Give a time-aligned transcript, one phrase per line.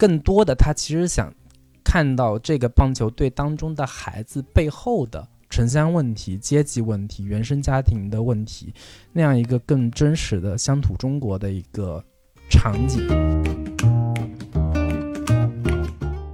[0.00, 1.30] 更多的他其实想
[1.84, 8.72] 看到这个棒球队当中的孩子背后的城乡问题、阶级问题、原生家庭的问题，
[9.12, 12.02] 那样一个更真实的乡土中国的一个
[12.48, 13.06] 场景。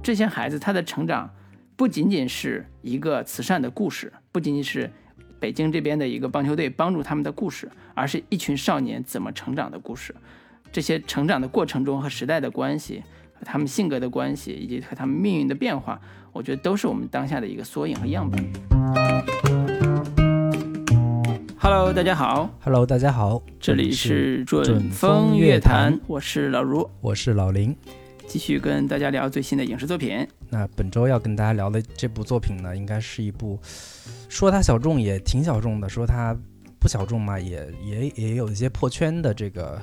[0.01, 1.29] 这些孩子他的成长
[1.75, 4.89] 不仅仅是一个慈善的故事，不仅仅是
[5.41, 10.15] 北京这边的一个棒球队帮助他们的故事，而是一群少年怎么成长的故事。
[10.71, 13.03] 这些成长的过程中和时代的关系。
[13.39, 16.01] 和他们性格的关系，以及和他们命运的变化，
[16.33, 18.43] 我觉得都是我们当下的一个缩影和样本。
[21.59, 22.49] Hello，大家好。
[22.61, 23.43] Hello，大家好。
[23.59, 27.75] 这里是准风乐坛，我是老如，我是老林，
[28.25, 30.27] 继续跟大家聊最新的影视作品。
[30.49, 33.59] 那本周要跟大家聊的这部作品呢，应该是一部
[34.29, 36.35] 说它小众也挺小众的，说它
[36.79, 39.79] 不小众嘛，也也也有一些破圈的这个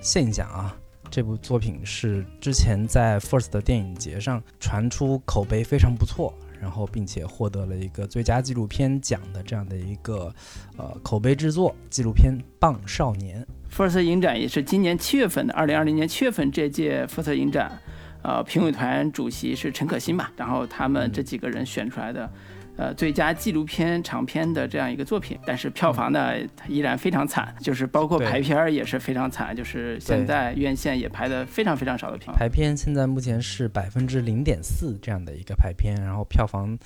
[0.00, 0.76] 现象啊。
[1.12, 10.34] 这部作品是之前在 First 的电影节上传出口碑非常不错，然后并且获得了一个最佳纪录片奖的这样的一个
[10.78, 13.46] 呃口碑制作纪录片《棒少年》。
[13.76, 17.78] First 影展也是今年七月份的，二零二零年七月份这届 First 影展，
[18.22, 22.32] 呃，评委团主席是陈可辛吧，然后他们这几个人选出来的。
[22.74, 26.32] 呃，最佳纪录片长片的这样一个作品，但是票房呢
[26.66, 32.34] 依然非常惨，就是包括排片儿也是非常惨，就是现在院线也排的非常非常少的片。
[32.34, 36.78] 排片现在目前是百分之零点四这样的一个排片，然后票房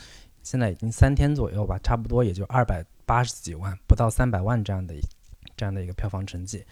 [0.42, 4.92] 现在已经三天左右吧，差不多也就二百八十几万，不到三百万这样的
[5.57, 6.64] 这样的一个票房成绩，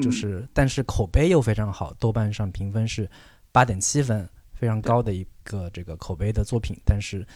[0.00, 3.08] 就是但是口碑又非常好，豆瓣上评分是
[3.52, 7.26] 八点七分，非常高的一个这个口碑的作品，但是。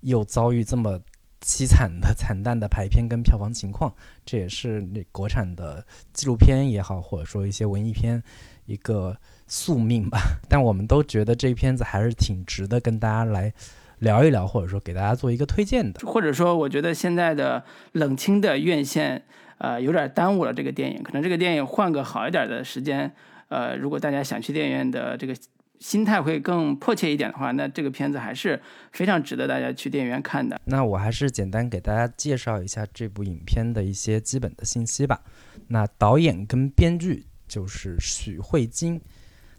[0.00, 1.00] 又遭遇这么
[1.42, 3.94] 凄惨的惨淡的排片跟票房情况，
[4.26, 8.22] 这也是那国产的纪录片也好，或者说一些文艺片
[8.66, 10.18] 一个宿命吧。
[10.48, 13.52] 但我们都觉得这片子还是挺值得跟大家来
[14.00, 16.00] 聊一聊，或者说给大家做一个推荐的。
[16.06, 19.24] 或者说，我觉得现在的冷清的院线，
[19.58, 21.02] 呃，有点耽误了这个电影。
[21.02, 23.10] 可能这个电影换个好一点的时间，
[23.48, 25.34] 呃，如果大家想去电影院的这个。
[25.80, 28.60] 心态会更迫切一点的话，那这个片子还是
[28.92, 30.60] 非常值得大家去电影院看的。
[30.66, 35.22] 那我还是简单给大家介绍一下这部影片的一些基本的信息吧。
[35.68, 39.00] 那导演跟编剧就是许慧金，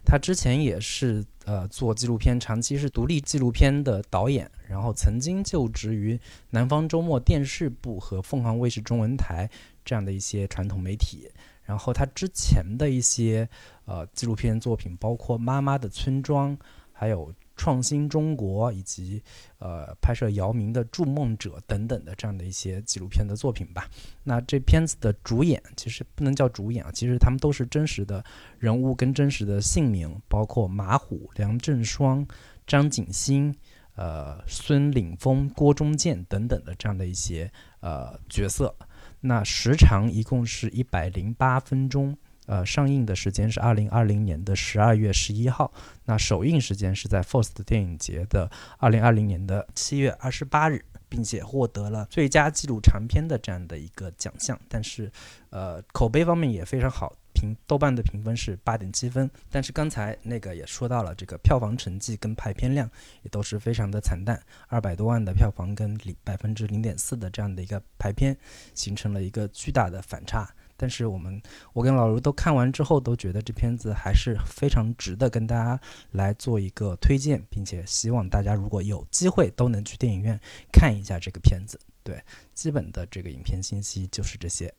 [0.04, 6.18] 他之前也是呃做纪录片，长期是独立纪录片的导演，然后曾经就职于
[6.50, 9.50] 南方周末电视部和凤凰卫视中文台
[9.84, 11.28] 这样的一些传统媒体。
[11.64, 13.48] 然后他之前的一些
[13.84, 16.56] 呃纪录片作品，包括《妈妈的村庄》，
[16.92, 19.22] 还有《创新中国》，以及
[19.58, 23.88] 呃拍摄姚明的《筑梦者》等等的这样的一些纪录片的作品吧。
[24.24, 28.24] 那这片子的主演其实不能叫主演啊，其实他们都是真实的
[28.58, 32.26] 人物跟真实的姓名，包括马虎、梁振双、
[32.66, 33.54] 张景新、
[33.94, 37.50] 呃孙岭峰、郭中建等等的这样的一些
[37.80, 38.74] 呃角色。
[39.22, 42.16] 那时长一共是一百零八分钟，
[42.46, 45.72] 呃，上映的时间是二零二零年的十二月十一号，
[46.04, 55.10] 那首映时间是在 FIRST 电影节的二零二零年的七月二十八日，并且获得了最佳纪录长片的这样的一个奖项，但是，
[55.50, 57.14] 呃，口碑方面也非常好。
[57.34, 62.90] 评豆瓣的评分是八点七分，但是刚才那个也说到了，这个票房成绩跟排片量
[63.22, 68.36] 也都是非常的惨淡，二百多万的票房跟零百分之零点四的这样的一个排片，
[68.74, 70.48] 形成了一个巨大的反差。
[70.76, 71.40] 但是我们
[71.72, 80.38] 我跟老卢都看完之后，都觉得这片子还是非常值得跟大家来做一个推荐，并且希望大家如果有机会都能去电影院
[80.72, 81.78] 看一下这个片子。
[82.02, 82.20] 对，
[82.52, 84.74] 基本的这个影片信息就是这些。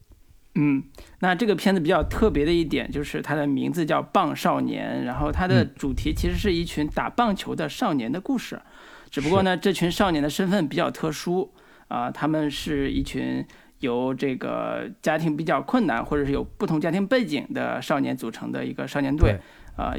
[0.55, 0.83] 嗯，
[1.19, 8.61] 那这个片子比较特别的一点就是它的名字叫《棒少年》，然后它的主题其实是一群打棒球的少年的故事，
[9.09, 11.51] 只不过呢，这群少年的身份比较特殊
[11.87, 13.43] 啊，他们是一群
[13.79, 19.39] 由这个家庭比较困难或者是有不同家庭背景的少年组成的一个少年队
[19.75, 19.95] 啊，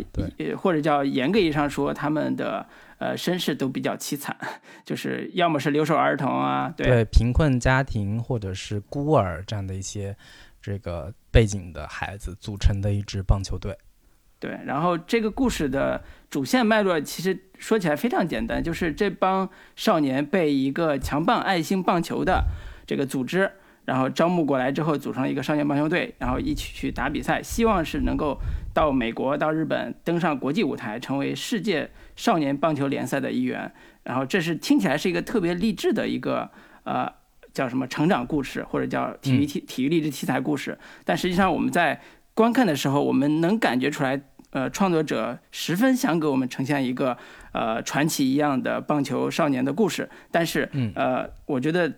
[0.56, 2.64] 或者叫严格意义上说，他们的
[2.98, 4.36] 呃身世都比较凄惨，
[4.84, 10.16] 就是要么是留守儿童啊，对，贫困家庭或者是孤儿这样的一些。
[10.66, 13.76] 这个背景的孩子组成的一支棒球队，
[14.40, 14.58] 对。
[14.64, 19.46] 然后这个故事的主线脉络其实说起来非常简单，就是这帮
[19.76, 22.46] 少年被一个强棒爱心棒球的
[22.86, 23.52] 这个组织，
[23.84, 28.40] 然后招募过来之后，组成了一个少年棒球队，然后一起去打比赛，希望是能够
[28.72, 33.72] 到美国、到日本登上国际舞台，成为世界少年棒球联赛的一员。
[34.02, 36.50] 然后这是听起来是一个特别励志的一个
[36.84, 37.10] 呃。
[37.54, 40.76] 叫什么成长故事，或者叫体育体体育励志题材故事？
[41.04, 42.00] 但实际上我们在
[42.34, 44.20] 观看的时候，我们能感觉出来
[44.50, 47.16] 呃创作者十分想给我们呈现一个
[47.52, 51.92] 呃传奇一样的棒球少年的故事，但是呃，我觉得。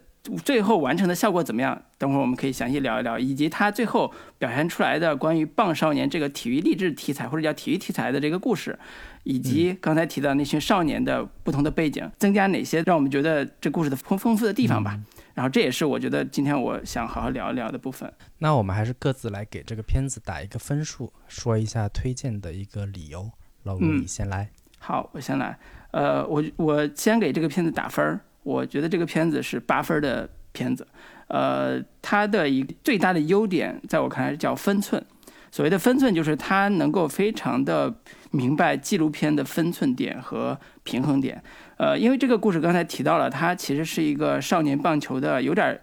[0.45, 1.81] 最后完成的效果怎么样？
[1.99, 8.77] 等会儿我们可以详细聊一聊，以及他最后表现出来的关于棒少年这个体育励志题材或者叫体育题材的这个故事，
[9.26, 14.96] 以及刚才提到那群少年的不同的背景，增加哪些让我们觉得这故事的丰丰富的地方吧。
[15.34, 18.11] 然后这也是我觉得今天我想好好聊一聊的部分。
[18.38, 23.28] 那我们还是各自来给这个片子打一个分数，说一下推荐的一个理由。
[23.64, 24.49] 老吴，你先来。
[24.78, 25.58] 好，我先来。
[25.90, 28.20] 呃，我我先给这个片子打分儿。
[28.44, 30.87] 我觉得这个片子是八分的片子，
[31.26, 35.05] 呃，它的一最大的优点，在我看来叫分寸。
[35.50, 37.93] 所谓的分寸，就是它能够非常的
[38.37, 41.43] 明白纪录片的分寸点和平衡点。
[41.79, 45.81] 呃，因为这个故事刚才提到了，它其实是一个少年棒球的，有点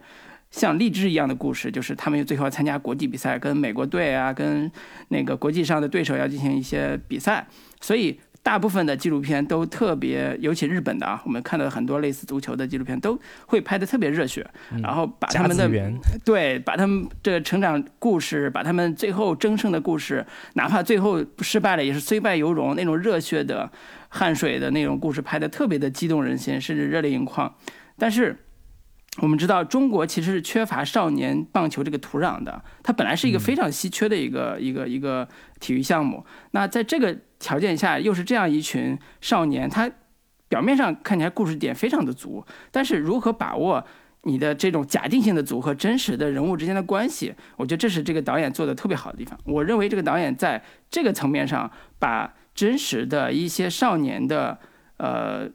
[0.51, 4.71] 像励志一样的故事，就是他们最后要参加国际比赛，跟美国队啊，跟
[5.09, 7.47] 那个国际上的对手要进行一些比赛，
[7.81, 8.19] 所以。
[8.43, 13.17] 大部分的纪录片都特别，尤其日本的啊，我们看到很多类似足球的纪录片都
[13.47, 14.45] 会拍的特别热血，
[14.81, 15.67] 然后把他们的
[16.25, 20.25] 对，把他们这成长故事，把他们最后争胜的故事，
[20.55, 23.71] 哪怕最后失败了，也是虽败犹荣那种热血的
[24.09, 27.55] 汗水的那种故事拍的特别的激动人心，甚至热泪盈眶。
[27.97, 28.37] 但是。
[29.21, 35.27] 我们知道中国其实是缺乏少年棒球这个土壤的，它本来是一个非常稀缺的一个一个一个
[35.60, 36.25] 体育项目。
[36.51, 39.89] 那在这个条件下，又是这样一群少年，他
[40.50, 43.86] 表面上看起来故事点非常的足，但是如何把握
[44.24, 49.39] 你的这种假定性的组合真实的人物之间的关系，我觉得这是这个导演做的特别好的地方。
[49.44, 51.69] 我认为这个导演在这个层面上，
[52.00, 54.57] 把真实的一些少年的，
[54.98, 55.48] 呃。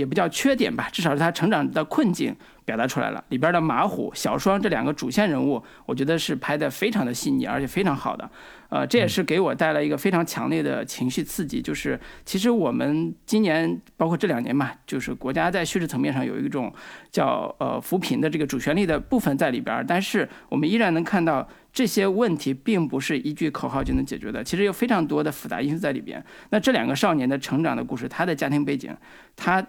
[0.00, 3.22] 也不叫缺点吧，至少是他成长的困境表达出来了。
[3.28, 8.28] 里边的马虎、小双这两个主线人物，我觉得是拍的非常的细腻，而且非常好的。
[8.70, 11.60] 呃，这也是给我带来一个非常强烈的情绪刺激。
[11.60, 16.72] 就是其实我们今年，包括这两年嘛，就是国家在叙事层面上有一种
[17.10, 26.24] 叫呃扶贫的这个主旋律的部分在里边，但是我们依然能看到这些问题并不是一句口号就能解决的，其实有非常多的复杂因素在里边。
[26.50, 28.96] 那这两个少年的成长的故事，他的家庭背景，
[29.34, 29.66] 他。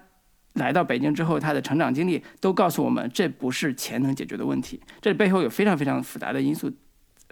[0.55, 6.69] 来到北京之后，他的成长经历都告诉我们，这不是钱能解决的问题，这背后有非常非常复杂的因素，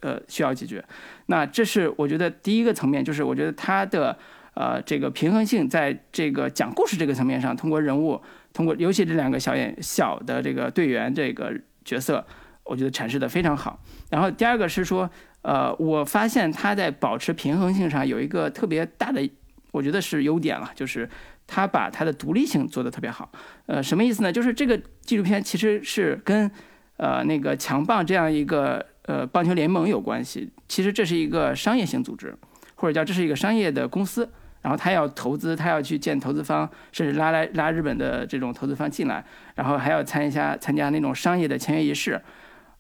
[0.02, 0.82] 呃，需要解决。
[1.26, 4.18] 那这是我觉得第一个层面，就是我觉得他的
[4.54, 8.22] 呃这个平衡性，在这个讲故事这个层面上，通过人物，
[8.54, 12.26] 通过尤其这两个小演小的这个队员这个角色，
[12.64, 13.82] 我觉得阐释的非常好。
[14.10, 15.10] 然后第二个是说，
[15.42, 19.30] 呃，我发现他在保持平衡性上有一个特别大的，
[19.72, 21.10] 我觉得是优点了，就是。
[21.50, 23.32] 他把他的独立性做得特别好，
[23.66, 24.32] 呃，什么意思呢？
[24.32, 26.50] 就是这个纪录片其实是跟，
[26.98, 30.52] 呃，那个强棒这样一个呃棒球联盟有关系。
[30.68, 32.36] 其实这是一个商业性组织，
[32.76, 34.30] 或者叫这是一个商业的公司。
[34.62, 39.24] 然后他要投资，他要去见投资方，甚至拉来拉日本的这种投资方进来，
[39.56, 42.22] 然后还要参一下参加那种商业的签约仪式。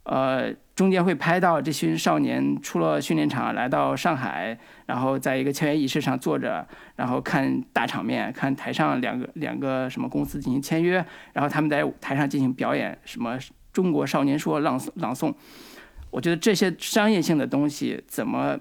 [0.09, 4.57] 呃，中间会拍到这群少年出了训练场，来到上海，
[4.87, 13.37] 然后在一个签约仪式上坐着，然后看大场面，看台上两个两个什么公司进行签约，然后他们在台上进行表演，什么
[13.71, 15.31] 中国少年说朗诵朗诵。
[16.09, 18.57] 我觉得这些商业性的东西怎么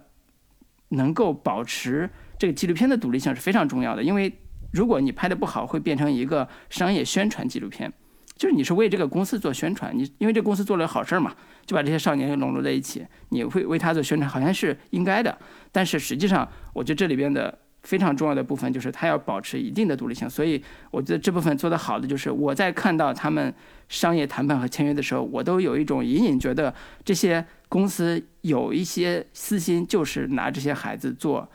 [0.91, 4.31] 能够保持这个纪录片的独立性是非常重要的，因为
[4.71, 7.91] 如果你拍的不好，会变成一个商业宣传纪录片。
[8.39, 11.35] 就是你是为这个公司做宣传，你因为这公司做了好事儿嘛，
[11.67, 15.37] 就把这些少年笼络在一起，你会为他做宣传，好像是应该的。
[15.73, 20.31] 但是实际上，我觉得这里边的非常重要的部分就是他要保持一定的独立性。
[20.31, 23.53] 所以我觉得这部分做得好的就是我在看到他们
[23.89, 26.73] 商业谈判和签约的时候，我都有一种隐隐觉得
[27.05, 31.51] 这些公司有一些私心，就是拿这些孩子做。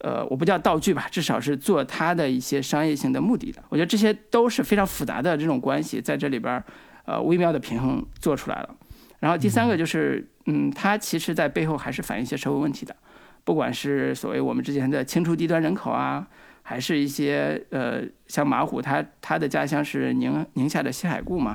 [0.00, 3.62] 呃，我不叫道具吧，至少是做他的一些商业性的目的的。
[3.68, 6.64] 我觉得这些都是非常复杂的这种关系，在这里边儿，
[7.04, 8.74] 呃，微妙的平衡做出来了。
[9.18, 12.96] 然后第三个就是，嗯，他其实在背后还是反映一些社会问题的，
[13.44, 16.26] 不管是所谓我们之前的清除低端人口啊，
[16.62, 21.54] 还是一些呃，像马虎他他的家乡是宁宁夏的西海固嘛，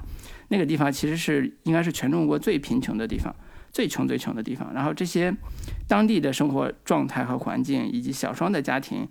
[0.50, 3.36] 那个地方其实是应该是全中国最贫穷的地方。
[3.76, 5.36] 最穷最穷的地方，然后这些
[5.86, 9.06] 当地的生活状态和环境，以及小双的家庭，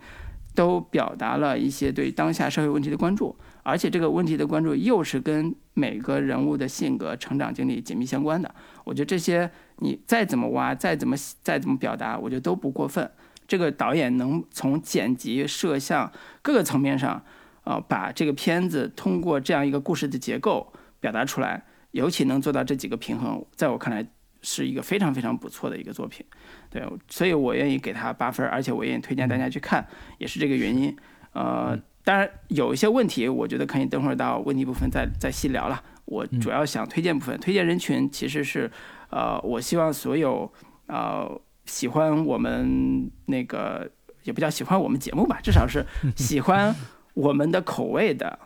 [0.55, 8.55] 都表达了一些对当下社会问题的关注，而且这个问题的关注又是跟每个人物的性格、成长经历紧密相关的。
[8.85, 13.11] 我觉得这些你再怎么挖，再怎么再怎么表达，我觉得都不过分。
[13.47, 17.23] 这个导演能从剪辑、摄像各个层面上，
[17.65, 24.07] 呃，把这个片子通过这样一个故事的结构表达出来，尤其能做到这几个平衡，在我看来。
[24.45, 26.25] 是一个非常非常不错的一个作品，
[26.69, 29.85] 对，所以我愿意给他八分，而且我愿意推荐大家去看，
[30.19, 30.95] 也是这个原因。
[31.33, 35.83] 呃，当然有一些问题，我觉得可以等会儿到问题部分再再细聊了。
[36.05, 38.71] 我主要想推荐部分，推荐人群其实是，
[39.09, 40.53] 呃，我希望所有
[40.89, 43.91] 呃喜欢我们那个
[44.25, 46.77] 也不叫喜欢我们节目吧，至少是 喜欢
[47.15, 48.39] 我们的口味的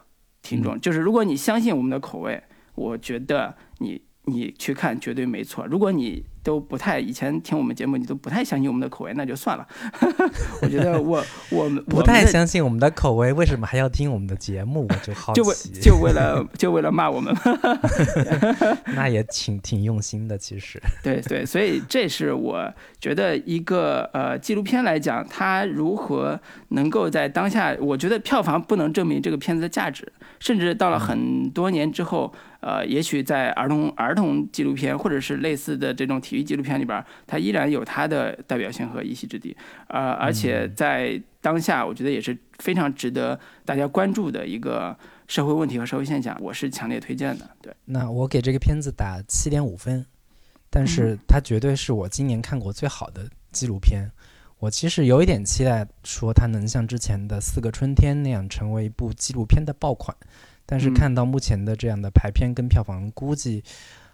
[0.43, 0.81] 听众。
[0.81, 2.41] 就是如果你相信我们的口味，
[2.77, 4.07] 我觉得你。
[4.29, 5.67] 你去看绝对没错。
[5.67, 9.67] 如果你都不太以前听我们节目，你都不太相信我们的口味，那就算了。
[10.63, 14.87] 我觉得 我我们不太相信我们的口味，为什么还要听我们的节目？
[14.89, 17.35] 我就好奇，就为就为了就为了骂我们。
[18.95, 20.81] 那也挺挺用心的，其实。
[21.03, 32.33] 对对，所以这是我觉得一个呃纪录片来讲，它如何能够在当下，我觉得票房不能证明这个片子的价值，甚至到了很多年之后。
[32.61, 39.57] 呃，也许在儿童儿童纪录片或者是类似的这种体育纪录片里边，它依然有它的代表性和一席之地。
[39.87, 44.95] 呃，而且在当下，我觉得也是非常值得大家关注的一个
[45.27, 47.49] 社会问题和社会现象，我是强烈推荐的。
[47.63, 50.05] 对，那我给这个片子打七点五分，
[50.69, 54.11] 但是它绝对是我今年看过最好的纪录片。
[54.59, 60.15] 我其实有一点期待，说它能像之前的《四个春天》那样成为一部纪录片的爆款。
[60.71, 63.65] 但是看到目前的这样的排片跟票房，估计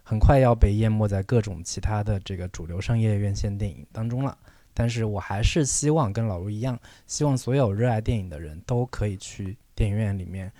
[0.04, 4.38] 很快要被淹没在各种其他的这个主流商业院线电影当中了。
[4.73, 10.52] 但是我还是希望跟老卢一样，希望所有热爱电影的人都可以去电影院里面。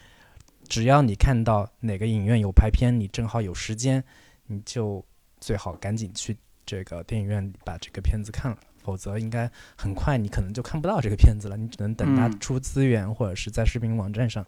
[0.69, 4.03] 只要你看到哪个影院有排片，你正好有时间，
[4.47, 5.05] 你就
[5.41, 8.57] 最好赶紧去这个电影院把这个片子看了。
[8.85, 11.57] 否则，应该很快你可能就看不到这个片子了。
[11.57, 14.45] 你只能等它出资源或者是在视频网站上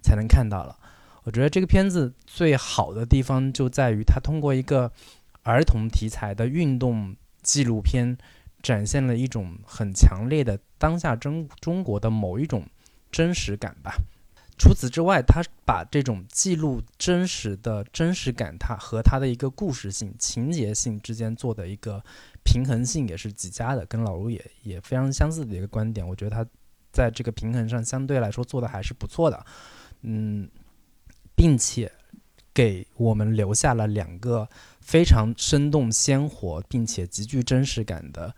[0.00, 0.78] 才能看到了。
[1.24, 4.90] 我觉得这个片子最好的地方就在于它通过一个
[5.42, 8.16] 儿童题材的运动纪录片，
[8.62, 12.66] 展现了一种很强烈的当下中中国的某一种
[13.10, 13.94] 真实感吧。
[14.58, 22.04] 除此之外，他把这种记录真实的真实感，它和它的一个故事性、情节性之间做的一个
[22.44, 26.06] 平衡性也是极佳的，跟老卢也也非常相似的一个观点。
[26.06, 26.46] 我觉得他
[26.92, 29.46] 在这个平衡上相对来说做的还是不错的，
[30.02, 30.46] 嗯，
[31.40, 31.90] 并且
[32.52, 34.46] 给我们留下了两个
[34.82, 38.34] 非常生动鲜活并且极具真实感的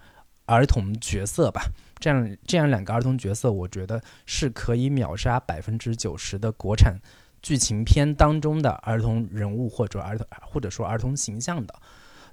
[0.47, 1.65] 儿童角色吧。
[1.99, 6.97] 这样这样两个儿童角色，我觉得是可以秒杀百分之九十的国产
[7.43, 11.75] 剧情片当中的儿童人物或者儿童或者说儿童形象的。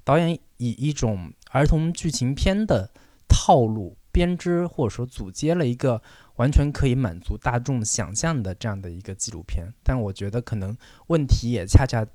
[0.03, 2.91] 导演以一种儿童剧情片的
[3.27, 5.99] 套路编织或者说组接了一个
[6.39, 9.67] 完全可以满足大众想象的这样的一个纪录片。
[9.84, 10.75] 但我觉得可能
[11.08, 12.05] 问题也恰恰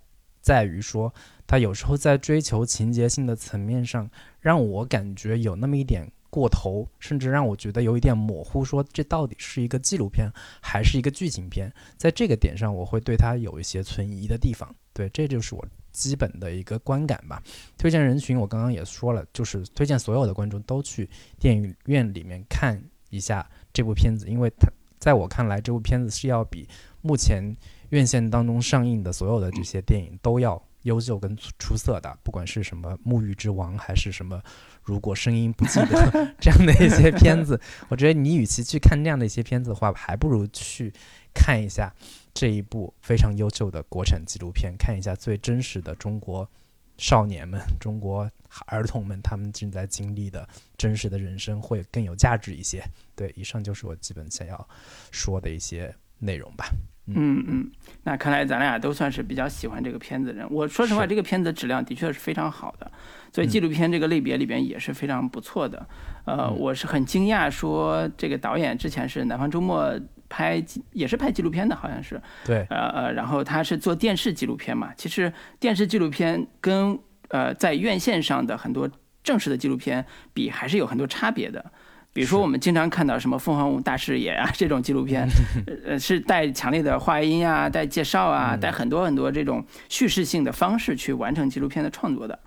[0.41, 1.15] 在于说，
[1.47, 6.11] 他有时候在追求情节性的层面上，让我感觉有那么一点。
[6.31, 10.29] 过头，甚至让我觉得有一点模糊，说这到底是一个纪录片
[10.61, 11.73] 还是一个剧情片？
[11.97, 14.75] 在这个点上，我会对它有一些存疑的地方。
[14.93, 17.41] 对，这就是我基本的一个观感吧。
[17.79, 26.67] 推荐人群，我刚刚也说了，就是推荐所有的观众都去电影院里面看一下这部片子，因为它在我看来，这部片子是要比
[27.03, 27.55] 目前
[27.91, 34.41] 院线当中上映的所有的这些电影都要优秀跟出色的，不管是什么《沐浴之王》还是什么。
[34.83, 40.93] 如果声音不记得 这样的一些片子，我觉得你与其去看那样的一些片子的话，还不如去
[41.35, 41.93] 看一下
[42.33, 46.49] 这一部非常优秀的国产纪录片，看一下最真实的中国
[46.97, 48.31] 少年们、中国
[48.67, 52.83] 儿童们他们正在经历的真实的人生，会更有价值一些。
[53.17, 54.69] 对，以上就是我基本想要
[55.11, 56.67] 说的一些内容吧。
[57.07, 57.71] 嗯嗯，
[58.05, 60.51] 那看来咱俩都算是比较喜欢这个片子的人。
[60.51, 62.91] 我说实话，这个片子质量的确是非常好的，
[63.31, 65.87] 所以纪录片这个类别里边也是非常不错的。
[66.25, 69.95] 呃，我是很惊讶，说这个导演之前是南方周末
[70.35, 70.61] 拍，
[70.91, 72.21] 也是拍纪录片的，好像是。
[72.45, 72.67] 对。
[72.69, 74.93] 呃呃，然后他是做电视纪录片嘛。
[74.97, 76.99] 其实电视纪录片跟
[77.29, 78.91] 呃在院线上的很多
[79.23, 81.65] 正式的纪录片比，还是有很多差别的。
[82.13, 85.27] 比如说，我们经常看到什么《凤凰舞大视野》啊这种纪录片，
[85.87, 92.39] 呃，是带强烈的话音啊，带介绍啊，带很多很多这种叙事性的方式去完成纪录片的创作的。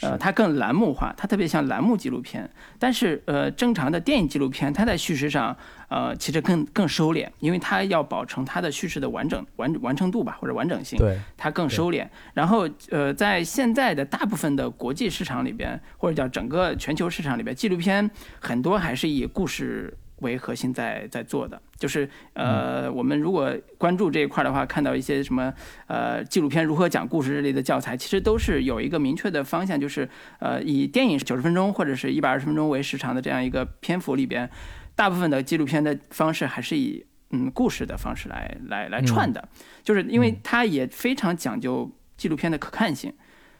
[0.00, 2.48] 呃，它更栏目化，它特别像栏目纪录片。
[2.78, 5.56] 但是，呃，正常的电影纪录片，它在叙事上，
[5.88, 10.98] 呃，其实更更收敛，因为它要保证它的叙事的完整完完成度吧，或者完整性。
[10.98, 12.06] 对，它更收敛。
[12.34, 25.52] 然后，呃，在现在的大部分的国际市场里边，或者叫整个全球市场里边，纪录片很多还是以故事为核心在在做的，就是呃，我们如果关注这一块的话，看到一些什么
[25.86, 30.08] 呃纪录片如何讲故事之类的教材，其实都是有一个明确的方向，就是
[30.38, 34.48] 呃以电影九十分钟或者是一百二十分钟为时长的这样一个篇幅里边，
[34.94, 39.46] 大部分的纪录片的方式还是以嗯故事的方式来来来串的，
[39.82, 43.12] 就是因为它也非常讲究纪录片的可看性。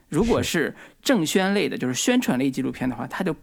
[0.08, 3.36] 如果是正宣类的，就是宣传类纪录片的话，它就。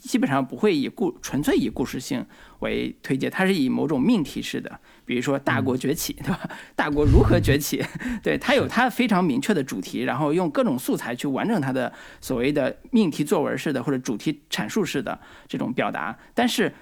[0.00, 2.24] 基本上不会以故纯粹以故事性
[2.60, 6.40] 为推荐，它是以某种命题式的，比如说大国崛起，对吧？
[6.74, 7.82] 大国如何崛起？
[8.22, 16.18] 对，它有它非常明确的主题，然后用各种素材去完整它的所谓的命题作文式的或者主题阐述式的这种表达。
[16.34, 16.72] 但是，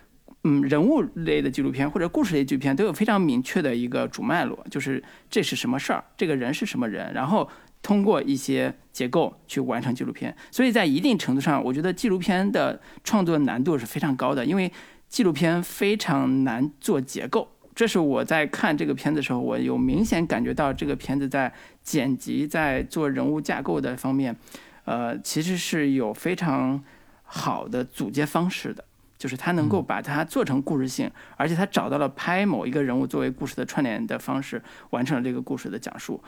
[0.45, 7.49] 嗯，人物类的纪录片或者故事类纪录片都有非常明确的一个主脉络，就是这是什么事儿，这个人是什么人，然后。
[7.83, 14.73] 通过一些结构去完成纪录片，所以在一定程度上，我觉得纪录片的创作难度是非常高的，因为
[15.09, 17.49] 纪录片非常难做结构。
[17.75, 24.37] 这是我在看这个片子的时候，我有明显感觉到这个片子在剪辑、在做人物架构的方面，
[24.85, 26.85] 呃，其实是有非常
[27.25, 28.85] 好的组接方式的，
[29.17, 36.23] 就是他能够把它做成故事性，而且他找到了拍某一个人物作为故事的串联的方式，完成了这个故事的讲述。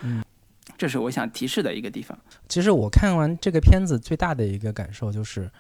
[0.77, 2.19] 这是我想提示的一个地方。
[2.49, 5.51] 其实我看完这个片子最大的一个感受就是，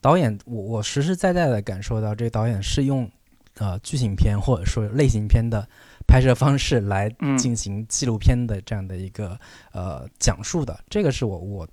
[0.00, 3.10] 导演我我实实在在的感受到，这个导演是用
[3.58, 5.68] 呃剧情片或者说类型片的
[6.06, 9.38] 拍摄方式来进行纪录片的这样的一个
[9.72, 10.78] 呃讲述的。
[10.88, 11.68] 这个是我我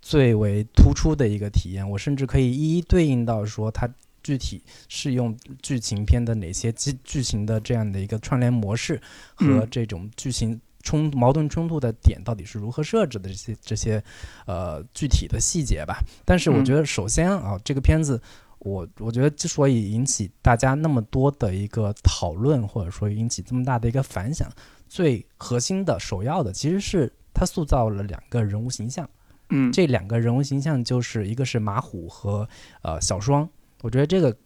[0.00, 1.88] 最为突出的一个体验。
[1.88, 3.88] 我甚至可以一一对应到说，它
[4.22, 9.00] 具体是用剧情片的哪些剧剧情的这样的一个串联模式
[9.34, 10.60] 和这种剧情。
[10.82, 13.28] 冲矛盾冲突的点到底是如何设置的？
[13.28, 14.02] 这些这些，
[14.46, 16.00] 呃，具体的细节吧。
[16.24, 18.20] 但是我觉得，首先啊，这个片子，
[18.58, 24.48] 我我觉得之所以引起大家那么多的一个讨论，或者说引起这么大的一个反响，
[24.88, 29.08] 最核心的、首要的，其实是他塑造了两个人物形象。
[29.50, 32.48] 嗯，这两个人物形象就是一个是马虎和
[32.82, 33.48] 呃小双。
[33.80, 34.36] 我觉得这个。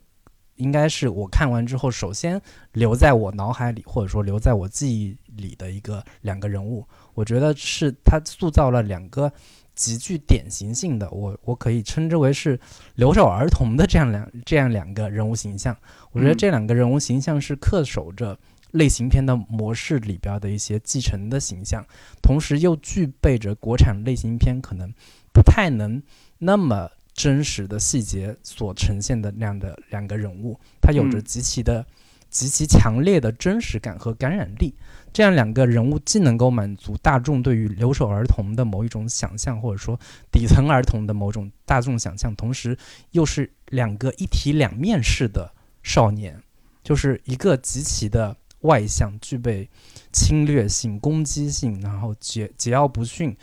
[0.56, 2.40] 应该是我看完之后，首先
[2.72, 6.86] 留在我脑海里，或者说留在我记忆里的一个两个人物。
[7.14, 9.32] 我觉得是他塑造了两个
[9.74, 12.58] 极具典型性的，我我可以称之为是
[12.94, 15.76] 留守儿童的这样两这样两个人物形象。
[16.12, 18.38] 我觉得这两个人物形象是恪守着
[18.72, 21.84] 类型片的模式里边的一些继承的形象，
[22.22, 24.92] 同时又具备着国产类型片可能
[25.32, 26.02] 不太能
[26.38, 26.90] 那么。
[27.16, 31.84] 真实的细节所呈现的那样的两个人物，他有着极其的、
[32.28, 34.74] 极其强烈的真实感和感染力。
[35.14, 39.98] 这样两个人物既能够满足大众对于留守儿童的某一种想象，或者说
[40.30, 42.76] 底层儿童的某种大众想象，同时
[43.12, 45.50] 又是两个一体两面式的
[45.82, 46.42] 少年，
[46.84, 49.70] 就是一个极其的外向，具备
[50.12, 53.34] 侵略性、攻击性，然后桀桀骜不驯。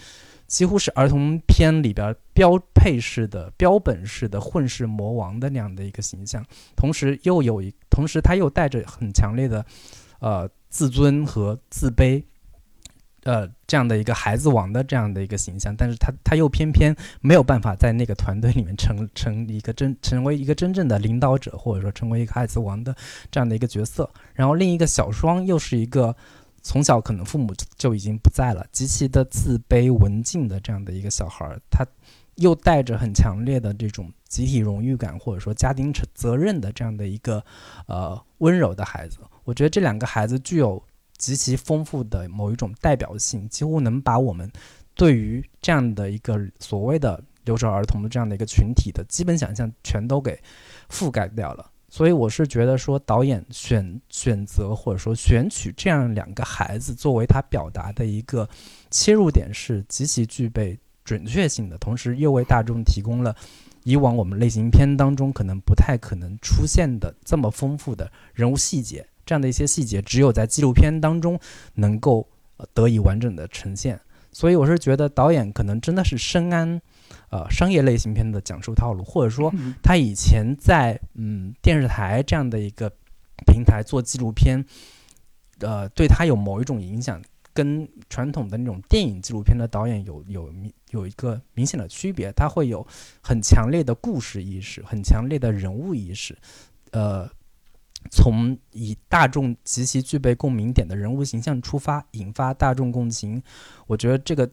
[0.47, 9.65] 几乎是儿童片里边标配式的、标本式的混世魔王的那样的一个形象，同时又有一，同时他又带着很强烈的，
[10.19, 12.23] 呃，自尊和自卑，
[13.23, 22.95] 呃，这样的一个孩子王的这样的一个形象，但是他他又偏偏没有办法在那个团队里面成 成一个真成为一个真正的领导者，或者说成为一个孩子王的
[23.31, 24.09] 这样的一个角色。
[24.33, 26.15] 然后另一个小双又是一个。
[26.63, 31.85] 从小可能父母就已经不在了，极其的自卑文静的这样的一个小孩儿，他
[32.35, 37.43] 又带着很强烈的这种集体荣誉感，或者说家庭责责任的这样的一个
[37.85, 39.17] 呃温柔的孩子。
[39.43, 40.81] 我觉得这两个孩子具有
[41.17, 44.49] 极其丰富的某一种代表性，几乎能把我们
[44.95, 50.41] 对于这样的一个所谓的留守儿童的这样的一个群体的基本想象全都给
[50.89, 51.69] 覆盖掉了。
[51.95, 58.49] 所以我是觉得说，导演选选择或者说选取这样两个孩子作为他表达的一个
[58.89, 60.75] 切入点是极其具备
[61.05, 63.35] 准确性的，同时又为大众提供了
[63.83, 69.05] 以往我们类型片当中可能不太可能出现的这么丰富的人物细节。
[69.23, 71.39] 这样的一些细节，只有在纪录片当中
[71.75, 72.27] 能够
[72.73, 73.99] 得以完整的呈现。
[74.31, 76.81] 所以我是觉得导演可能真的是深谙。
[77.33, 82.87] 呃，商业类型片的讲述套路，或者说他以前在嗯电视台这样的一个
[83.47, 84.63] 平台做纪录片，
[85.57, 87.19] 呃，对他有某一种影响，
[87.51, 92.31] 跟传统的那种电影纪录片的导演有有明有一个明显的区别。
[92.33, 92.85] 他会有
[93.23, 96.37] 很强烈的故事意识，很强烈的人物意识，
[96.91, 97.27] 呃，
[98.11, 103.41] 从以大众极其具备共鸣点的人物形象出发，引发大众共情。
[103.87, 104.47] 我觉得这个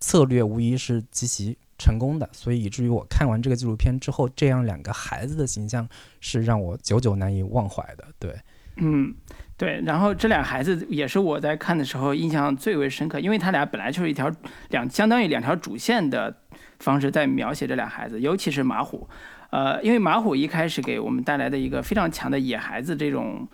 [0.00, 1.58] 策略无疑是极其。
[1.78, 5.88] 成功的，所以以至于我看完这个纪录片之后，这样两个孩子的形象
[6.20, 8.04] 是让我久久难以忘怀的。
[8.18, 8.34] 对，
[8.76, 9.14] 嗯，
[9.56, 9.82] 对。
[9.84, 14.30] 然后这俩孩子也是我在看的时候印象最为深刻，因为他俩本来就是一条
[14.70, 16.34] 两相当于两条主线的
[16.78, 19.08] 方式在描写这俩孩子，尤其是马虎。
[19.50, 23.48] 呃，因为马虎一开始给我们带来的一个非常强的野孩子这种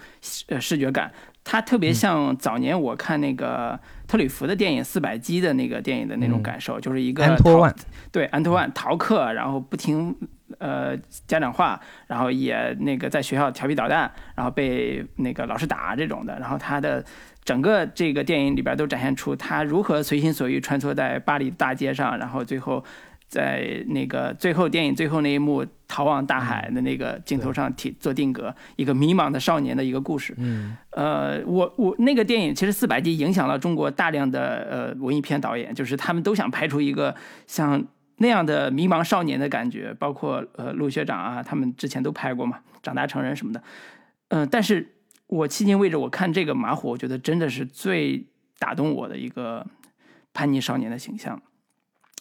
[0.49, 1.13] 呃视觉感，
[1.45, 7.75] 他特别像早年我看那个特吕弗的电影《四百击》的那个电影的那种感受，就是一个安托万，
[8.11, 10.15] 对安托万逃课，然后不听
[10.59, 17.05] 呃家长话，然后也那个在学校调皮捣蛋，然后被那个老师打这种的，然后他的
[17.45, 22.85] 整个这个电影里边都展现出他如何随心所欲穿梭在巴黎大街上，然后最后。
[23.33, 30.35] 在那个最后电影最后那一幕逃往大海的那个镜头上提做定格，一个迷茫的少年的一个故事。
[30.37, 37.17] 嗯，呃，我我那个电影其实四百集影响了中国大量的呃文艺片导演，就是他们都想拍出一个
[37.47, 37.83] 像
[38.19, 43.63] 那样的迷茫少年的感觉，包括呃陆学长啊，他们之前都拍过嘛，长大成人什么的。
[44.29, 44.87] 嗯，但是
[45.29, 48.27] 我迄今为止我看这个马虎，我觉得真的是最
[48.59, 49.67] 打动我的一个
[50.35, 51.41] 叛逆少年的形象。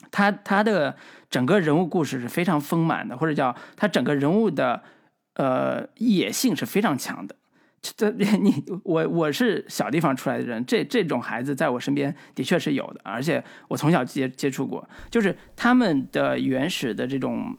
[0.09, 0.95] 他他的
[1.29, 4.81] 整个人物故事是非常丰满的，或者叫他整个人物的
[5.35, 7.35] 呃野性是非常强的。
[7.81, 17.57] 这 你我我是小地方出来的人，这这种孩子在我身边的确是有的，而且我从小接接触过，就是他们的原始的这种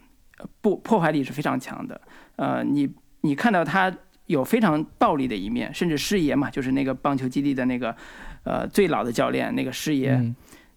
[0.60, 2.00] 不破坏力是非常强的。
[2.36, 2.88] 呃，你
[3.22, 3.92] 你看到他
[4.26, 7.96] 有非常暴力的一面，甚至师爷嘛，就是那个棒球基地的那个
[8.44, 10.22] 呃最老的教练那个师爷。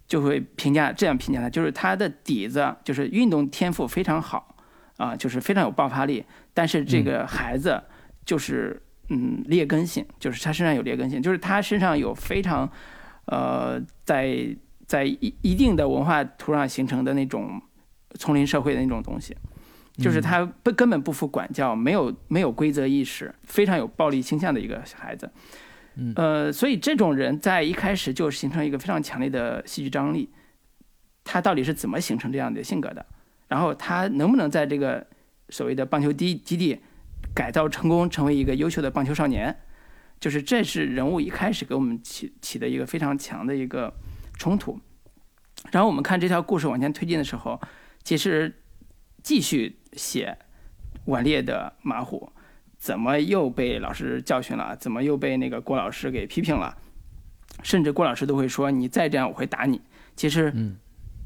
[0.08, 4.56] 就会评价这样评价他，就是他的底子就是运动天赋非常好，
[4.98, 6.24] 啊，就是非常有爆发力。
[6.54, 7.82] 但是这个孩子
[8.26, 12.70] 就是嗯劣根性，就是他身上有劣根性，就是他身上有非常
[13.26, 17.62] 呃在在一一定的文化土壤形成的那种
[18.20, 19.36] 丛林社会的那种东西，
[19.98, 25.30] 就是他不根本不服管教，没有没有规则意识，非常有暴力倾向的一个孩子。
[26.16, 30.30] 呃，所以这种人在一开始就形成一个非常强烈的戏剧张力。
[31.24, 33.06] 他到底是怎么形成这样的性格的？
[33.48, 35.08] 然后他能不能在这个
[35.50, 36.80] 所谓的棒球基基地
[37.34, 39.56] 改造成功，成为一个优秀的棒球少年？
[40.20, 43.94] 就是这是人物一开始给我们起起的一个非常强的一个
[44.38, 44.80] 冲突。
[45.72, 47.60] 然后我们看这条故事往前推进的时候，
[48.04, 48.62] 其实
[49.24, 50.38] 继续写
[51.06, 52.32] 顽劣的马虎。
[52.78, 54.76] 怎么又被老师教训了？
[54.78, 56.76] 怎么又被那个郭老师给批评了？
[57.64, 59.82] 甚至郭老师都会说：“你再这样，我会打你。”
[60.16, 60.54] 其实，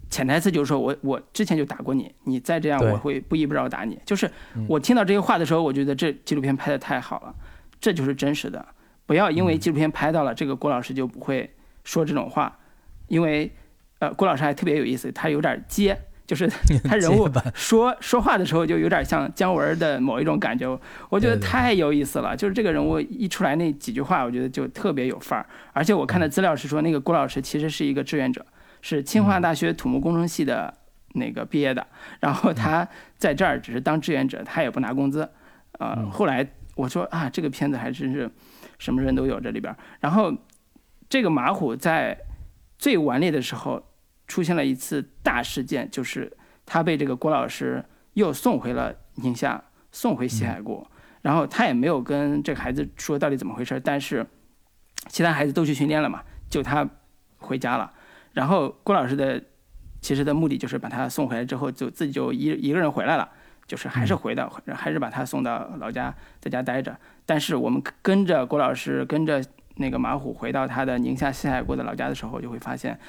[0.10, 4.00] 潜台词就是说我我之前就打过你，你再这样，我会不依不饶打你。
[4.06, 4.30] 就是
[4.68, 7.36] 我听到这些话的时候，我觉得这纪录片拍的太好了，
[7.80, 8.66] 这就是真实的。
[9.06, 11.52] 不要因为纪录片拍到了这个郭老师就不会
[11.84, 12.60] 说这种话，
[13.08, 13.52] 因为
[14.00, 15.98] 呃，郭老师还特别有意思，他有点接。
[16.30, 16.48] 就是
[16.86, 22.38] 他人物说说话的时候，就有点像姜文的某一种感觉，我觉得太有意思了。
[22.38, 25.46] 就是这个人物一出来那几句话，我觉得就特别有范儿。
[25.74, 28.46] 而且我看的资料是说，那个郭老师其实是一个志愿者，
[28.84, 30.72] 是清华大学土木工程系的
[31.16, 31.84] 那个毕业的。
[32.20, 32.88] 然后他
[33.18, 35.28] 在这儿只是当志愿者，他也不拿工资。
[35.80, 38.30] 呃，后来我说啊，这个片子还真是
[38.78, 39.76] 什么人都有这里边。
[40.00, 40.32] 然后
[41.10, 42.16] 这个马虎在
[42.78, 43.84] 最顽劣的时候。
[44.30, 46.32] 出现了一次大事件，就是
[46.66, 49.62] 他被这个郭老师又送回了宁夏，
[49.92, 50.86] 送回西海固，
[51.24, 54.26] 然后他也没有跟这个孩子说到底怎么回事，但是
[55.08, 56.88] 其他孩子都去训练了嘛，就他
[57.40, 57.92] 回家了。
[58.34, 59.44] 然后郭老师的
[60.00, 63.28] 其实的目的就是把他送回来之后，就自己就一一个人回来了，
[63.66, 66.96] 就是还是回到，还是把他送到老家，在家待着。
[67.26, 69.44] 但是我们跟着郭老师，跟着
[69.78, 73.00] 那个马虎回到他的宁夏西海固的老家的时候，就会发现。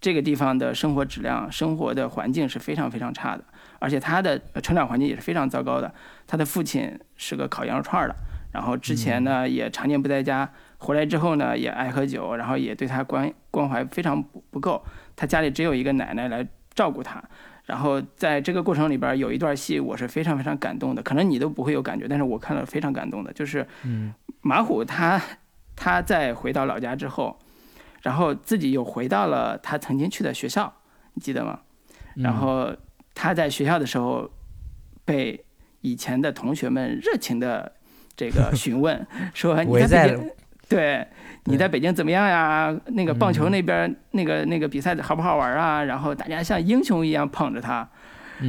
[0.00, 3.44] 这个地方的生活质量、生活的环境是非常非常差的，
[3.78, 5.92] 而且他的成长环境也是非常糟糕的。
[6.26, 8.16] 他的父亲是个烤羊肉串的，
[8.52, 14.82] 然后之前呢也常年不在家，回来之后呢也爱喝酒，然后也对他关关怀非常不不够。
[15.14, 17.22] 他家里只有一个奶奶来照顾他。
[17.66, 23.66] 然后在这个过程里边有一段戏我是非常非常感动的，可能你都不会有感觉，但是我看了非常感动的，就是
[24.40, 25.20] 马虎他
[25.76, 27.38] 他在回到老家之后。
[28.02, 30.72] 然后自己又回到了他曾经去的学校，
[31.14, 31.60] 你记得吗？
[32.16, 32.70] 然后
[33.14, 34.30] 他在学校的时候，
[35.04, 35.44] 被
[35.80, 37.72] 以前的同学们热情的
[38.16, 40.30] 这个询问， 说你在北京，
[40.68, 41.06] 对，
[41.44, 42.74] 你在北京怎么样呀？
[42.86, 45.84] 那个棒球那边那个那个比赛好不好玩啊？
[45.84, 47.88] 然后大家像英雄一样捧着他，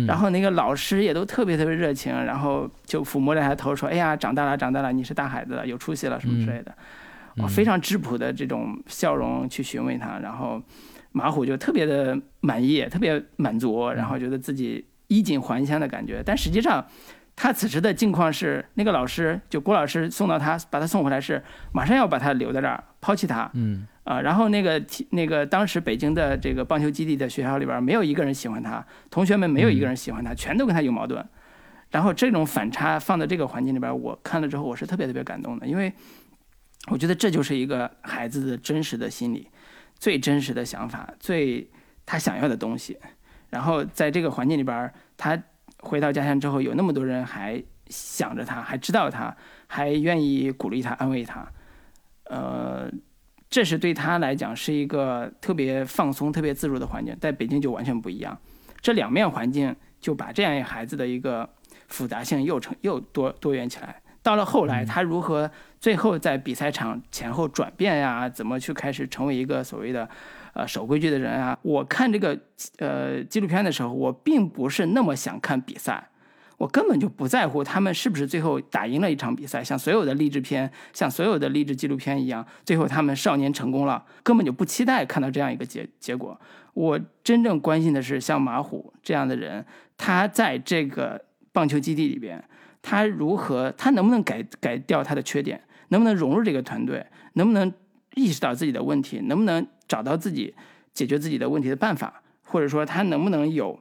[0.08, 6.74] 然后那个老师也都特别特别热情，然后就抚摸着他头说：“哎呀，长大了，长大了，你是大孩子了，有出息了，什么之类的。”
[7.48, 10.62] 非常质朴的这种笑容去询问他，然后，
[11.12, 16.22] 马虎就特别的满意，特别满足，然后觉得自己衣锦还乡的感觉。
[16.26, 16.86] 但实际上，
[17.36, 23.50] 他此时的境况是，那个老师就郭老师送到他，把他送回来是马上要把他留在这儿，抛弃他。
[23.54, 31.24] 嗯啊，然后那个那个当时北京的这个棒球基地的学校里边，没有一个人喜欢他，同学们没有一个人喜欢他，全都跟他有矛盾。
[31.91, 35.94] 然后这种反差放在这个环境里边，我看了之后，我是特别特别感动的，因为
[36.89, 39.48] 我觉得这就是一个孩子的真实的心理，
[40.00, 41.70] 最真实的想法，最
[42.06, 42.98] 他想要的东西。
[43.50, 45.41] 然后在这个环境里边，他
[45.80, 49.36] 回到家乡之后，有那么多人还想着他，还知道他，
[49.67, 51.48] 还愿意鼓励他、安慰他，
[52.26, 52.91] 呃。
[53.54, 58.39] 这是对他来讲是一个特别放松、特别自如的环境，在北京就完全不一样。
[58.80, 61.50] 这两面环境就把这样一孩子的一个
[61.89, 64.02] 复杂性又成又多多元起来。
[64.24, 68.30] 到了后来，他如何最后在比赛场前后转变呀？
[68.30, 70.08] 怎么去开始成为一个所谓的
[70.54, 71.58] 呃守规矩的人啊？
[71.63, 72.39] 我看这个
[72.78, 76.08] 呃纪录片的时候，我并不是那么想看比赛。
[76.58, 86.39] 我根本就不在乎他们是不是最后打赢了一场比赛，像所有的励志片，像所有的励志纪录片一样，最后他们少年成功了，根本就不期待看到这样一个结结果。
[86.76, 89.65] 我真正关心的是像马虎这样的人，
[89.98, 92.44] 他在这个棒球基地里边，
[92.84, 95.60] 他如何，他能不能改改掉他的缺点，
[95.91, 97.71] 能不能融入这个团队，能不能
[98.15, 100.54] 意识到自己的问题，能不能找到自己
[100.93, 103.80] 解决自己的问题的办法，或者说他能不能有。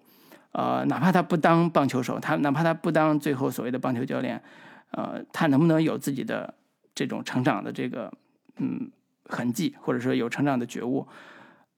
[0.53, 4.43] 呃，哪怕他不当棒球手，他哪怕他不当最后所谓的棒球教练，
[4.91, 6.53] 呃，他能不能有自己的
[6.93, 8.13] 这种成长的这个
[8.57, 8.91] 嗯
[9.27, 11.07] 痕迹，或者说有成长的觉悟？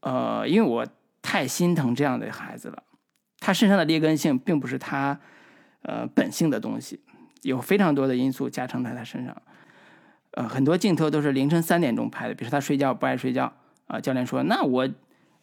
[0.00, 0.86] 呃，因为我
[1.20, 2.82] 太心疼这样的孩子了，
[3.40, 5.20] 他身上的劣根性并不是他
[5.82, 6.98] 呃本性的东西，
[7.42, 9.36] 有非常多的因素加成在他身上。
[10.32, 13.52] 呃，很多镜头都是凌晨三点钟拍的，比如说他睡觉不爱睡觉
[13.86, 14.88] 啊，教练说那我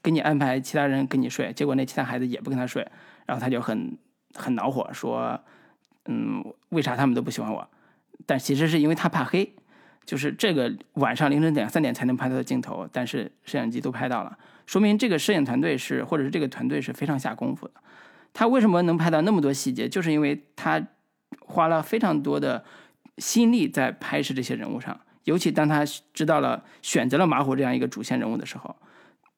[0.02, 2.88] 给你安排其他人跟你睡，结果那其他孩子也不跟他睡。
[3.25, 3.95] 然后他就很
[4.34, 5.39] 很恼火，说
[6.10, 7.69] ：“嗯，为啥他们都不喜欢我？
[8.25, 9.54] 但其实是因为他怕黑，
[10.04, 17.75] 就是这个晚上凌晨两三点才能拍到的镜头，但是摄像机都拍到了，说明这个摄影团队是，或者是这个团队是非常下功夫的。
[18.34, 19.88] 他为什么能拍到那么多细节？
[19.88, 20.84] 就是因为他
[21.41, 22.65] 花了非常多的
[23.20, 28.76] 心力在拍摄这些人物上，尤其当他知道了选择了马虎这样一个主线人物的时候，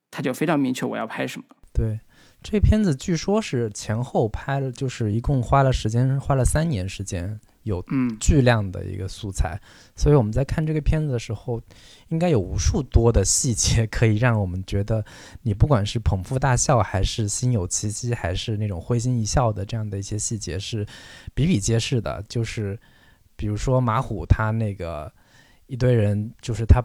[0.10, 1.46] 他就非常明确我要拍什么。
[1.74, 2.00] 对。
[2.44, 7.86] 这片子据说是前后拍了，就是一共花了时间，花了三年时间，有
[8.20, 9.62] 巨量的一个素材。
[9.96, 11.62] 所以我们在看这个片子的时候，
[12.08, 15.06] 应该有无数多的细节可以让我们觉得，
[15.44, 20.84] 你不管是捧腹大笑，还是心有戚戚，还是那种会心一笑的这样的一些细节是
[21.36, 22.26] 比比皆是的。
[22.28, 22.80] 就是
[23.42, 25.12] 比如说马虎他那个
[25.66, 26.80] 一堆人，就是他。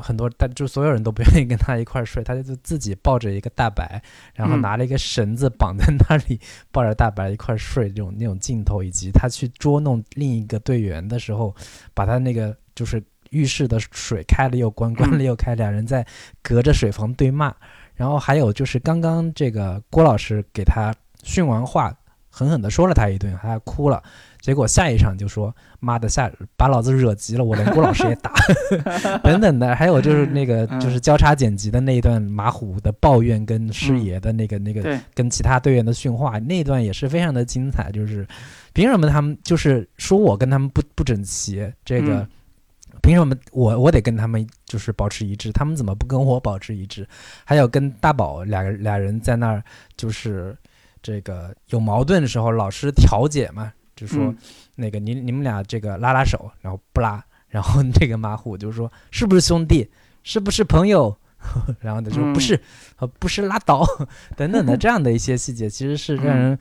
[0.00, 4.02] 很多，他就所有人都不愿意跟他一块睡，他就自己抱着一个大白，
[4.34, 11.54] 然后拿了一个绳子绑在那里，抱着大白一块睡，这种那种镜头，以及他去捉弄另一个队员的时候，
[11.92, 16.06] 把他那个就是浴室的水开了又关， 关了又开，两人在
[16.40, 17.54] 隔着水房对骂，
[17.94, 21.94] 然后还有就是刚刚这个郭老师给他训完话，
[22.30, 24.02] 狠狠地说了他一顿，他哭了。
[24.42, 28.34] 结果下一场就说妈的下把老子惹急了，我连郭老师也打，
[29.22, 38.26] 等等的，还有就是那个就是交叉剪辑的那一段马虎的抱怨跟师爷的那个那个跟其他队员的训话那段也是非常的精彩，就是
[38.72, 42.26] 凭什么他们就是说我跟他们不不整齐，这个
[43.00, 47.06] 凭什么我我得跟他们就是保持一致，他们怎么不跟我保持一致？
[47.44, 49.62] 还有跟大宝俩俩人在那儿
[49.96, 50.56] 就是
[51.00, 53.72] 这个有矛盾的时候，老师调解嘛。
[53.94, 54.34] 就说
[54.74, 59.90] 那个你你们俩这个拉拉手，然后不拉，然后这个马虎就说是不是兄弟，
[60.22, 61.16] 是不是朋友，
[61.80, 62.60] 然后他说不是，
[63.18, 63.86] 不是拉倒
[64.36, 66.58] 等等的这样的一些细节，其实是让人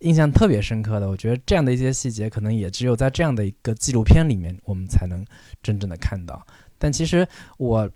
[0.00, 1.08] 印象特别深刻的。
[1.08, 5.24] 我觉得这样的一些细节，可能也只有在这样的一个纪录片里面，我们才能
[5.62, 6.46] 真正的看到。
[6.78, 7.90] 但其实我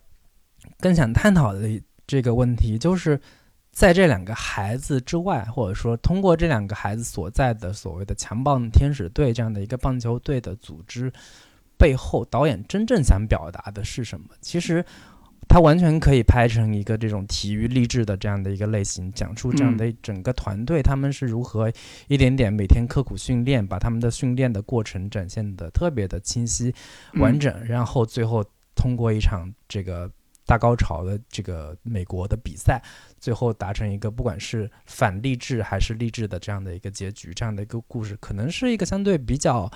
[0.79, 1.69] 更想探讨的
[2.07, 3.21] 这个问题就是。
[3.73, 11.11] 在这两个孩子之外，或者说通过这两个孩子所在的所谓的强棒天使队这样的一个棒球队的组织
[11.79, 14.27] 背后，导演真正想表达的是什么？
[14.41, 14.85] 其实
[15.49, 21.73] 他完全可以拍成一个这种体育励志的这样的一个类型，讲出这样的整个团队他们是如何
[22.09, 26.75] 一点点每天刻苦训练，把他们的训练的过程展现的特别的清晰
[27.15, 30.11] 完整，然后最后通过一场这个。
[30.47, 32.83] 大高潮的这个美国的比赛，
[33.21, 39.71] 最后达成一个不管是反励志还是励志的这样的一个结局，这样的一个故事，可能是一个相对比较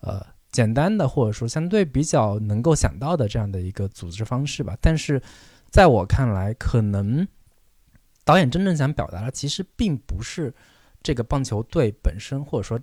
[0.00, 4.76] 呃简单的，或者说相对比较能够想到的这样的一个组织方式吧。
[4.80, 5.22] 但是
[5.70, 7.26] 在我看来，可能
[8.24, 10.52] 导演真正想表达的，其实并不是
[11.02, 12.80] 这个棒球队本身，或者说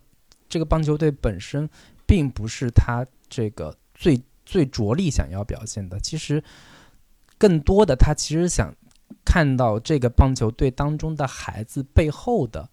[0.47, 1.69] 这个棒球队本身，
[2.06, 5.99] 并不是他这个最最着力想要表现的。
[5.99, 6.41] 其实
[7.38, 8.73] 更多的，他其实想
[9.23, 12.69] 看到这个棒球队当中的孩子背后的，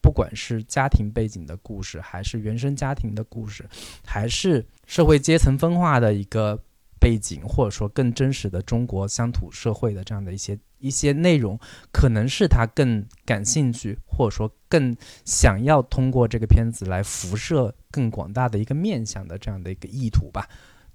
[0.00, 3.68] 不管是家庭背景的故事，还是原生家庭的故事，
[4.04, 6.60] 还是社会阶层分化的一个。
[7.02, 11.58] 背景，或者说更真实的中国乡土社会的这样的一些一些内容，
[11.90, 20.46] 可能是他更感兴趣，或者说更想要通过这个片子来辐射更广大的一个面向的这样的一个意图吧。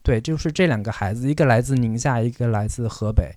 [0.04, 3.36] 对，就是这两个孩子，一个来自宁夏，一个来自河北，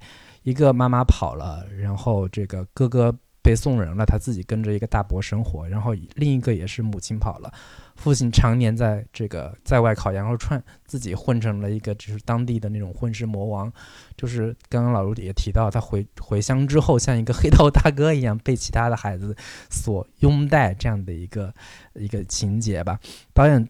[0.49, 3.15] 一个妈妈跑了，然后这个哥哥。
[3.41, 7.51] 被送人了，他自己跟着一个大伯生活，然后另一个也是母亲跑了，
[7.97, 13.73] 父亲常年在这个在外烤羊肉串，自己混成了一个就是当地的那种混世魔王，
[14.19, 19.35] 就是刚刚老卢也提到，他回回乡之后像一个黑道大哥一样被其他的孩子
[19.71, 21.55] 所拥戴这样的一个
[21.95, 23.01] 一个情节吧。
[23.33, 23.67] 导演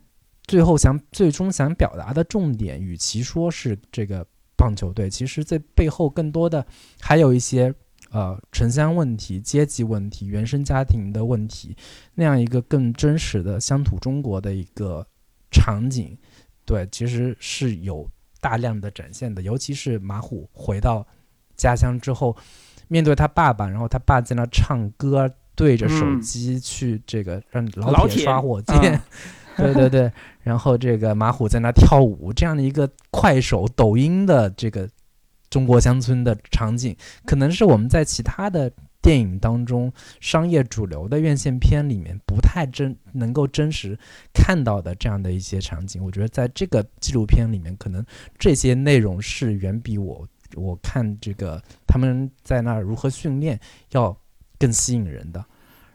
[0.48, 4.26] 最后想最终想表达的重点，与其说是这个
[4.58, 6.66] 棒球队，其实这背后更多的
[7.00, 7.72] 还有一些。
[8.10, 11.76] 呃，城乡问题、阶级问题、原生家庭的问题，
[12.14, 15.06] 那样一个更真实的乡土中国的一个
[15.50, 16.16] 场景，
[16.64, 18.08] 对，其实是有
[18.40, 19.42] 大量的展现的。
[19.42, 21.06] 尤其是马虎回到
[21.54, 22.34] 家乡之后，
[22.86, 28.98] 面对他爸爸，然后他爸在那唱歌，对着手机去这个让老铁刷火箭，
[29.74, 34.88] 对对对，然后这个马虎在那跳舞，这样的一个快手、抖音的这个。
[35.50, 36.94] 中国乡村的场景，
[37.24, 39.90] 可能是我们在其他的电影当中，
[40.20, 43.98] 商业主流的院线片里面不太真能够真实
[44.34, 46.04] 看到的这样的一些场景。
[46.04, 48.04] 我觉得在这个纪录片里面，可能
[48.38, 53.58] 这些内容是远比我我看这个他们在那如何训练
[53.92, 54.14] 要
[54.58, 55.42] 更吸引人的。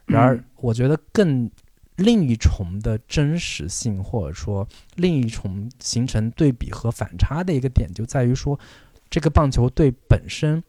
[0.08, 1.48] 然而，我觉得更
[1.96, 8.60] 另一重的真实性，或者说另一重形成对比和反差的一个点，就在于说。
[9.10, 10.64] 这个棒球队本身，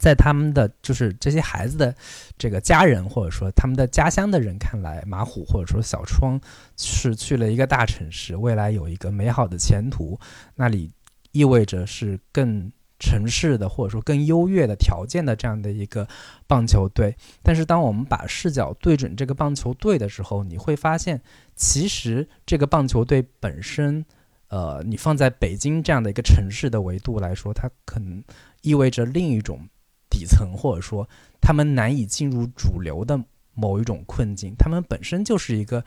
[0.00, 1.94] 在他们的就是这些孩子的
[2.36, 6.40] 这个家人，或者说他们的家乡的人看来，马虎或者说小窗
[6.76, 10.18] 是去了一个大城市，未来有一个美好的前途，
[10.56, 10.90] 那里
[11.30, 16.06] 意味着是更城市的或者说更优越的条件的这样的一个
[16.46, 17.16] 棒球队。
[17.42, 21.20] 但是，当我们把视角对准这个棒球队的时候，你会发现，
[21.56, 24.04] 其实这个棒球队本身。
[24.50, 28.24] 呃，你放在北京这样的一个城市的维度来说，它可能
[28.62, 29.60] 意味着另一种
[30.08, 31.06] 底层，或者说
[31.38, 34.54] 他们难以进入主流的某一种困境。
[34.58, 35.84] 他们本身就是一个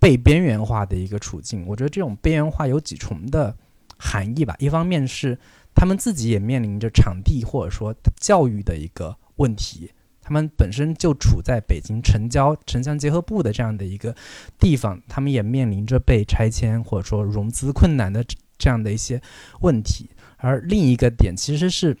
[0.00, 1.64] 被边缘化的一个处境。
[1.64, 3.56] 我觉得这种边缘化有几重的
[3.96, 4.56] 含义吧。
[4.58, 5.38] 一方面是
[5.74, 9.90] 他们自己也面临着场地或者说教育的一个问题。
[10.24, 14.14] 他们本身就处在北京城郊城乡结合部的这样的一个
[14.56, 18.24] 地方，他们也面临着被拆迁或者说融资困难的
[18.56, 19.20] 这样的一些
[19.62, 20.08] 问题。
[20.36, 21.96] 而另一个点其实是，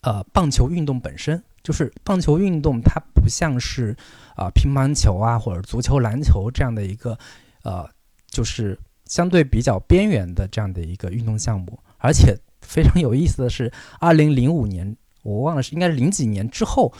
[0.00, 3.96] 呃，棒球运动本身就是棒球运动，它不像是
[4.34, 7.16] 啊乒乓球啊或者足球、篮球这样的一个
[7.62, 7.88] 呃，
[8.26, 11.78] 就是相对比较边缘的这样的一个运动项目。
[11.98, 13.70] 而且非常有意思的是，
[14.00, 14.96] 二零零五年。
[15.22, 16.92] 我忘了是应该是零几年之后，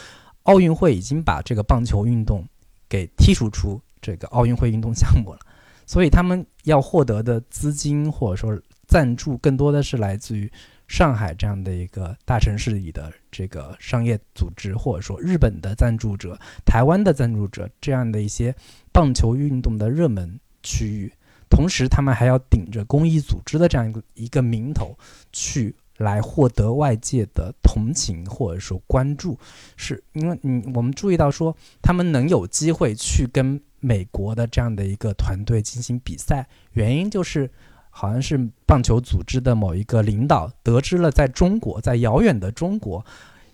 [0.44, 2.46] 奥运会已经把这个棒球运动
[2.88, 5.40] 给剔除出这个奥运会运动项目了，
[5.87, 10.48] 所以他们要获得的资金或者说赞助，更多的是来自于
[10.87, 18.55] 上海这样的一个大城市里的这个商业组织，或者说日本的赞助者、台湾的赞助者这样的一些
[18.92, 21.12] 棒球运动的热门区域，
[21.52, 24.96] 同时他们还要顶着公益组织的这样一个一个名头
[25.30, 25.76] 去。
[25.98, 29.38] 来获得外界的同情或者说关注，
[29.76, 37.48] 是因为你我们注意到说他们能有机会去跟美国的这样的一个团队进行比赛，原因就是
[37.88, 43.04] 好像是棒球组织的某一个领导得知了在中国，在遥远的中国，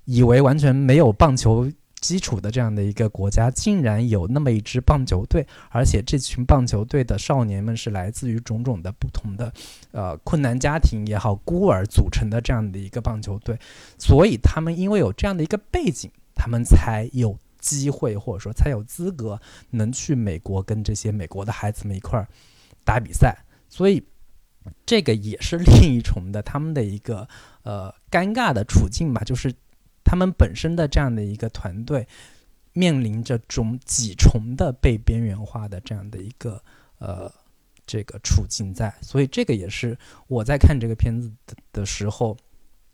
[0.06, 1.70] 以为完全没有棒球。
[2.00, 9.52] 基础的这样的一个国家，竟然有那么一支棒球队，而且这群棒球队的少年们是来自于种种的不同的，
[9.92, 13.58] 呃，困难家庭也好，孤儿组成的这样的一个棒球队，
[13.98, 19.40] 所以他们因为有这样的一个背景，他们才有机会或者说才有资格
[19.70, 22.28] 能去美国跟这些美国的孩子们一块儿
[22.84, 23.36] 打比赛，
[23.68, 24.02] 所以
[24.86, 27.28] 这个也是另一重的他们的一个
[27.62, 29.52] 呃尴尬的处境吧，就是。
[30.08, 32.08] 他们本身的这样的一个团队，
[32.72, 36.62] 面临着种几重的被边缘化的这样的一个
[36.96, 37.30] 呃
[37.86, 42.34] 这个处境在，所以这个也是我在看这个片子的的时候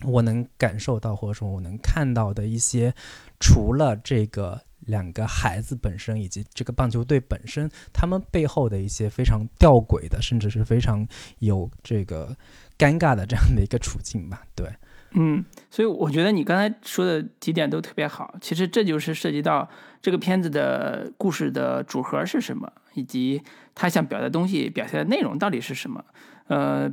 [0.04, 2.92] 我能感受到或者说我能看到的一些，
[3.38, 11.06] 除了这个两个孩子本身以及这个棒球队本身，他们背后的一些非常吊诡的，甚至是非常
[11.38, 12.36] 有这个
[12.76, 14.42] 尴尬的这样的一个处境吧。
[14.56, 14.68] 对，
[15.14, 18.34] 嗯，所以我觉得你刚才说的几点都特别好。
[18.40, 19.68] 其实这就是涉及到
[20.02, 23.42] 这个片子的故事的主核是什么，以及
[23.74, 26.04] 他想表达东西、表现的内容到底是什么。
[26.48, 26.92] 呃。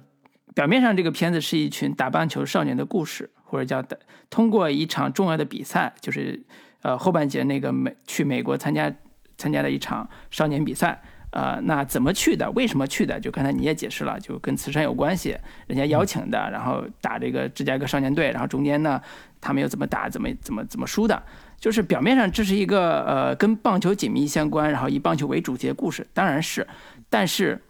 [0.54, 3.98] 表面上，这个片子是一群打棒球少年的故事，或者叫的
[4.30, 6.44] 通过一场重要的比赛，就是
[6.82, 8.94] 呃后半节那个美去美国参加
[9.38, 11.02] 参加的一场少年比赛，
[11.32, 12.50] 呃，那怎么去的？
[12.52, 13.20] 为什么去的？
[13.20, 19.02] 就刚才你也解释了，就跟慈善有关系，人家邀请的，然后打这个芝加哥少年队，然后中间呢
[19.42, 21.24] 他们又怎么打，怎么怎么怎么输的？
[21.60, 26.68] 就是表面上这是一个呃跟棒球紧密相关，然后以棒球为主题的故事，当然是，
[27.10, 27.62] 但是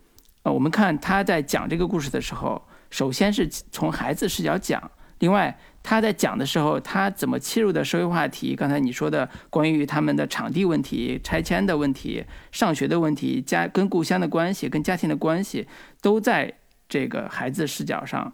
[0.44, 2.62] 呃我们看他在讲这个故事的时候。
[2.94, 8.56] 首先是从孩子视角讲，另外他在讲的时候，他怎么切入的社会话题？
[8.56, 15.68] 刚才你说的关于他们的场地问题、拆迁的问题、上学的问题、家跟故乡的关系、跟家庭的关系，
[16.02, 16.54] 都在
[16.88, 18.34] 这个孩子视角上，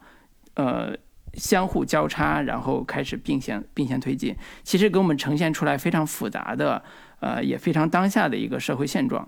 [0.56, 0.96] 呃，
[1.34, 4.36] 相互交叉，然后开始并行并行推进。
[4.64, 6.84] 其实给我们呈现出来非常复杂的，
[7.22, 9.28] 呃，也非常当下的一个社会现状。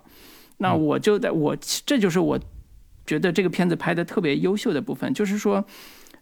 [0.57, 1.55] 那我就在我
[1.85, 2.39] 这就是我。
[3.05, 5.65] 觉得这个片子拍的特别优秀的部分，就是说，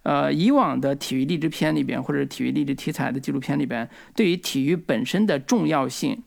[0.03, 6.23] 呃，以往的体育励志片里边，或者体育励志题材的纪录片里边，对于体育本身的重要性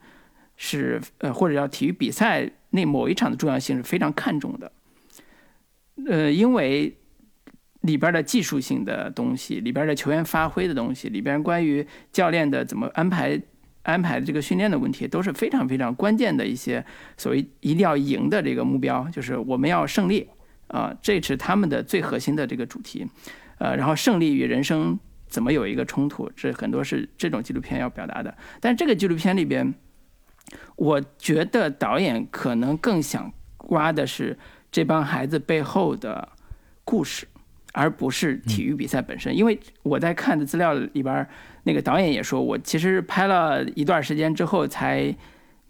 [0.56, 4.70] 是，呃，或者叫体育比赛那某一场的重要性是非常看重的。
[6.06, 6.94] 呃，因为
[7.80, 13.40] 里边的技术性的东西，里边的球员发挥的东西，里边关于教练的怎么安排
[13.82, 16.84] 安排这个训练的问题，都是非常非常关键的一些
[17.16, 20.28] 所谓一定要赢的这个目标，就是我们要胜利。
[20.72, 23.04] 啊，这是他们的最核心的这个主题，
[23.60, 24.98] 呃，然后胜利与人生
[25.28, 28.34] 怎么有一个冲突，这很多是这种纪录片要表达的。
[28.58, 29.74] 但这个纪录片里边，
[30.76, 33.30] 我觉得导演可能更想
[33.68, 34.38] 挖的是
[34.72, 36.30] 这帮孩子背后的
[36.84, 37.28] 故事，
[37.74, 39.36] 而不是体育比赛本身。
[39.36, 41.28] 因为我在看的资料里边，
[41.64, 45.14] 那个导演也说，我其实拍了一段时间之后才。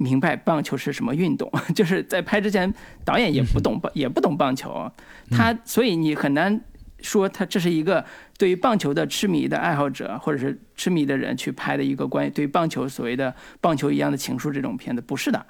[0.02, 2.72] 明白棒球是什么运动， 就是在拍之前，
[3.04, 4.90] 导演也不懂棒，也不懂棒球，
[5.30, 6.58] 他所以你很难
[7.02, 8.04] 说他这是一个
[8.38, 15.46] 对于棒球的痴迷的爱好者，或者是痴迷的人去拍的一个关于对棒球所谓的棒球一样的情书这种片子，不是的，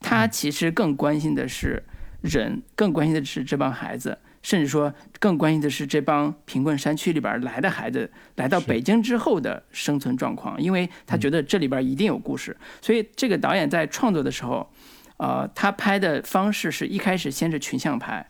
[0.00, 1.82] 他其实更关心的是
[2.20, 4.18] 人，更关心的是这帮孩子。
[4.42, 12.54] 甚至说，更关心的是这帮贫困山区里边来的孩子来到北京之后的生存状况，因为他觉得这里边一定有故事。
[12.82, 14.70] 所以这个导演在创作的时候，
[15.16, 18.26] 呃，他拍的方式是一开始先是群像拍，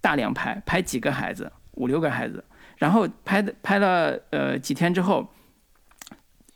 [0.00, 2.44] 大量拍，拍几个孩子，五六个孩子，
[2.76, 5.26] 然后拍的拍了呃几天之后，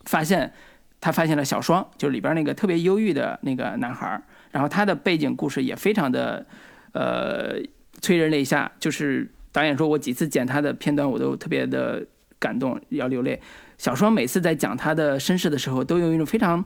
[0.05, 0.53] 发现
[1.01, 4.21] 他发现了小双，就是里边那个特别忧郁的那个男孩，
[4.51, 6.45] 然后他的背景故事也非常的
[6.93, 7.57] 呃。
[8.01, 12.05] 催人泪下，就是导演说，我几次剪他的片段，我都特别的
[12.37, 13.41] 感动，要流泪。
[13.77, 16.63] 小双每次在讲他的身世的时候，都用一种非常，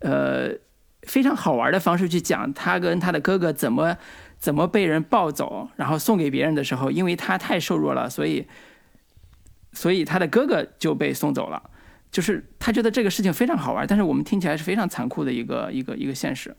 [0.00, 0.50] 呃，
[1.04, 3.96] 非常好玩的方式去讲他跟他的哥哥怎么
[4.40, 8.48] 怎么被人抱走，然后送给别人的时候，因为他太瘦弱了，所以，
[9.72, 11.70] 所以他的哥哥就被送走了。
[12.10, 16.56] 就是他觉得这个事情非常好玩，但是我们听起来是非常残酷的一个一个一个现实。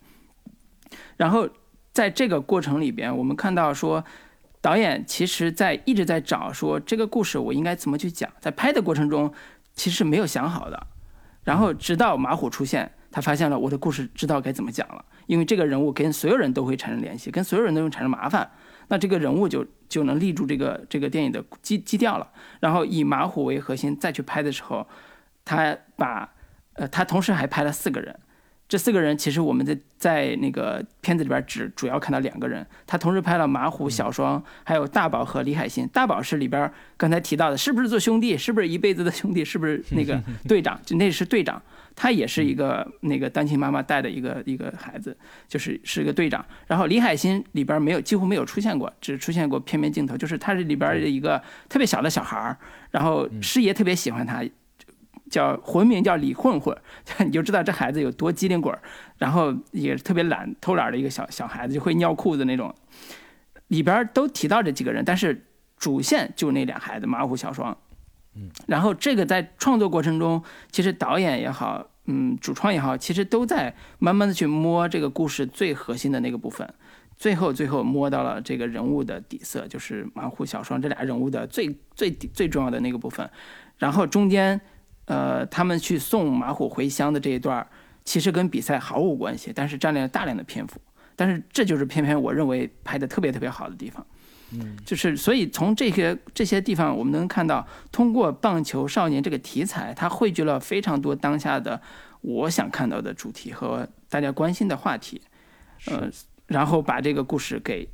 [1.18, 1.50] 然后。
[1.94, 4.02] 在这个过程里边，我们看到说，
[4.62, 8.32] 导演其实在一直在找说这个故事我应该怎么去讲。
[8.40, 9.34] 在拍的过程中，
[9.74, 10.88] 其实是没有想好的。
[11.44, 15.04] 然后直到马虎出现，他发现了我的故事知道该怎么讲了。
[15.28, 18.50] 因为这个人物跟所有人都会产生联系，跟所有人都会产生麻烦，
[18.88, 22.30] 那这个人物就就能立住这个这个电影的基基调了。
[22.60, 24.88] 然后以马虎为核心再去拍的时候，
[25.46, 26.34] 他把
[26.74, 28.18] 呃他同时还拍了四个人。
[28.68, 35.86] 这四个人其实我们在在那个片子里边只主要看到两个人，他同时拍了马虎、小双，还有大宝和李海鑫。
[35.90, 38.38] 大宝是里边刚才提到的，是不是做兄弟？
[38.38, 39.44] 是不是一辈子的兄弟？
[39.44, 40.80] 是不是那个队长？
[40.86, 41.62] 就那是队长，
[41.96, 45.16] 他也是一个那个单亲妈妈带的一个一个孩子，
[45.48, 46.46] 就是是一个队长。
[46.68, 52.58] 然后李海鑫里边没有几乎没有出现过，只出现过片面镜头，就是他是里边的一个特别小的小孩儿，
[52.92, 54.44] 然后师爷特别喜欢他。
[55.30, 56.78] 叫魂名叫李混混，
[57.26, 58.82] 你就知道这孩子有多机灵鬼儿，
[59.18, 62.76] 然后也特别懒偷懒的一个小小孩子，就会尿裤子那种。
[63.70, 65.46] 里边都提到这几个人，但是
[65.78, 67.78] 主线就那俩孩子马虎小双。
[68.36, 76.74] 嗯，然后这个在创作过程中，其实导演也好，嗯，主创也好，其实都在慢慢的去摸这个故事最核心的那个部分。
[77.18, 83.30] 最后最后摸到了这个人物的底色，就是马虎小双这俩人物的最最最重要的那个部分。
[83.78, 84.60] 然后中间，
[85.06, 87.68] 呃，他们去送马虎回乡的这一段，
[88.04, 90.82] 其实跟比赛毫无关系，但是占领了大量的篇幅。
[91.16, 94.04] 但是这就是偏偏我认为拍的特别特别好的地方。
[94.54, 101.82] 嗯，就是所以从这些这些地方，我们能看到，通过棒球少年这个题材，它汇聚了非常多当下的
[102.22, 105.22] 我想看到的主题和大家关心的话题，
[105.88, 106.10] 呃，
[106.48, 107.88] 然后把这个故事给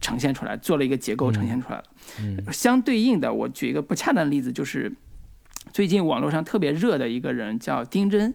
[0.00, 1.84] 呈现出来，做了一个结构呈现出来了。
[2.20, 4.90] 嗯，相对应的，我举一个不恰当的例子，就是
[5.72, 8.32] 最近网络上特别热的一个人叫丁真，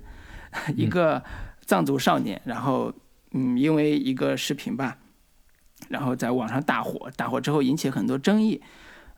[0.76, 1.24] 一个
[1.66, 2.94] 藏族少年，然后
[3.32, 5.00] 嗯，因为一个视频吧。
[5.90, 8.62] 然后在网上大火，大火之后引起很多争议，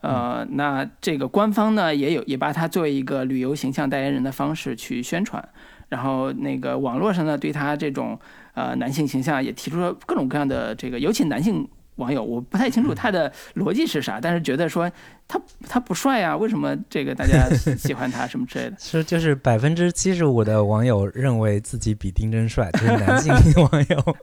[0.01, 5.47] 呃，那这个官方呢也有也把他作为一个旅游形象代言人的方式去宣传，
[5.89, 8.20] 然后那个网络上呢对他这种
[8.53, 14.91] 呃男性形象也提出了各种各样的这个，尤其男性网友，我不太清楚他的逻辑是啥，但是觉得说
[15.28, 18.76] 他他不帅啊，为什么这个大家喜 欢他什么之类的？
[18.78, 24.16] 是就是百分之七十五的网友认为自己比丁真帅，就是男性 网友。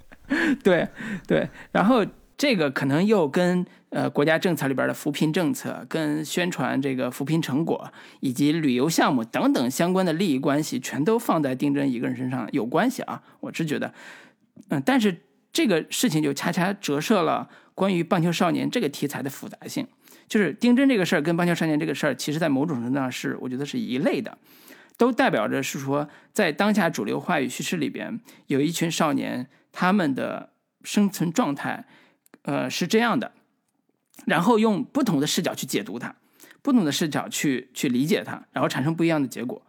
[0.63, 0.87] 对
[1.27, 2.07] 对，然后。
[2.37, 13.23] 这个可能又跟呃国家政策里边的扶贫政策、跟宣传这个扶贫成果以及旅游项目等等相关的利益关系，全都放在丁真一个人身上有关系啊。
[13.41, 13.95] 我是觉得，
[14.71, 15.17] 嗯，但是
[15.53, 19.87] 这个事情就恰恰折射了关于棒球少年这个题材的复杂性。
[20.27, 24.39] 就是丁真这个事儿跟棒球少年这个事儿，其实在某种程度上是我觉得是一类的，
[24.97, 30.51] 都代表着是说，在当下主流话语叙事里边，有一群少年他们的
[30.83, 31.85] 生存状态。
[32.43, 33.33] 呃，是这样的，
[34.27, 36.15] 然后用不同的视角去解读它，
[36.61, 39.63] 不同的视角去去理解它，然后产生不一样的结果。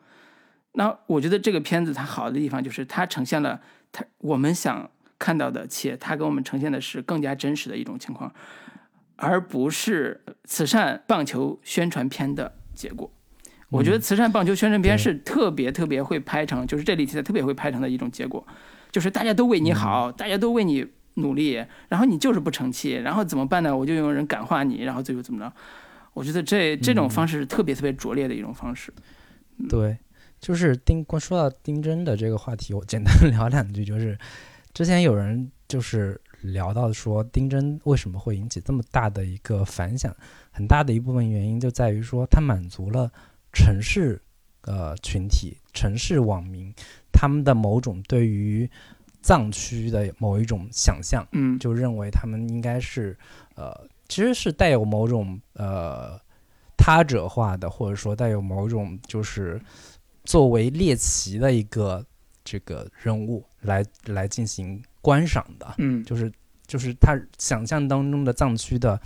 [0.74, 3.61] 那我觉得这个片子它好的地方就是它呈现了
[3.91, 8.34] 它我们想看到的，且它给我们呈现的是更加真实的一种情况，
[9.17, 13.11] 而不是慈善棒球宣传片的结果。
[13.69, 18.43] 我觉得慈善棒球宣传片是特别特别会拍成，就是这里题材特别会拍成的一种结果，
[18.91, 20.88] 就是大家都为你好，大家都为你。
[21.16, 23.76] 努力，然后你就是不成器，然后怎么办呢？
[23.76, 25.53] 我就用人感化你，然后最后怎么着？
[26.14, 28.91] 我觉得这这种方式是特别特别拙劣的一种方式。
[29.70, 29.97] 对，
[30.39, 34.18] 就是丁，光说到丁真的这个话题，我简单聊两句，就是
[34.74, 40.16] 之前有人就是聊到说，丁真为什么会引起这么大的一个反响？
[40.51, 43.11] 很大的一部分原因就在于说，他满足了
[43.51, 44.20] 城市
[44.64, 46.74] 呃群体、城市网民
[47.11, 48.68] 他们的某种对于。
[49.24, 53.17] 藏区的某一种想象，嗯，就认为他们应该是，
[53.55, 53.74] 呃，
[54.07, 56.19] 其实是带有某种呃
[56.78, 59.59] 他者化的，或者说带有某种就是
[60.26, 62.05] 作为猎奇的一个
[62.43, 66.32] 这个人物来来进行观赏的，嗯，就是。
[66.66, 68.99] 就是他想象当中的藏区的，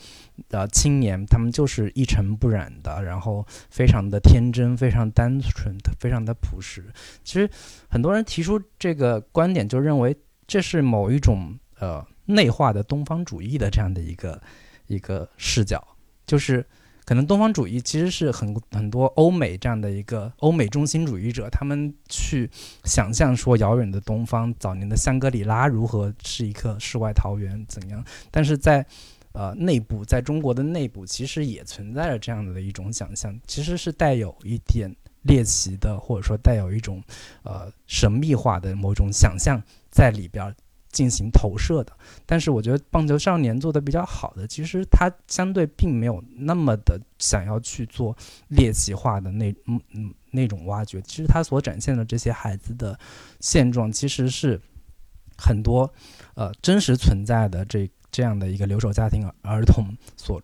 [0.49, 6.85] 呃，青年，他们就是一尘不染的，然后非常的天真，非常单纯，非常的朴实。
[7.23, 7.49] 其实
[7.89, 14.41] 很多人提出这个观点，就认为这是某一种呃内化的东方主义的这样的一个
[14.87, 15.85] 一个视角，
[16.25, 16.65] 就是。
[17.07, 22.51] 可能东方主义其实是很很多欧美这样的一个欧美中心主义者，他们去
[22.83, 28.85] 想象说遥远的东方早年的香格里拉如何是一个世外桃源怎样，但是在
[29.31, 37.01] 呃内部，在中国的内部其实也存在着这样子的一种想象，其实是带有一点猎奇的，或者说带有一种
[37.43, 40.53] 呃神秘化的某种想象在里边。
[40.91, 41.91] 进行投射的，
[42.25, 48.15] 但是我觉得棒球少年做的比较好的，其实他相对并没有那么的想要去做
[48.49, 52.97] 猎奇化的那嗯嗯那种挖掘，其实他所展现的这些孩子的
[53.39, 54.59] 现状，其实是
[55.37, 55.91] 很多
[56.35, 59.85] 呃真实存在的这这样的一个留守家庭儿童
[60.15, 60.41] 所。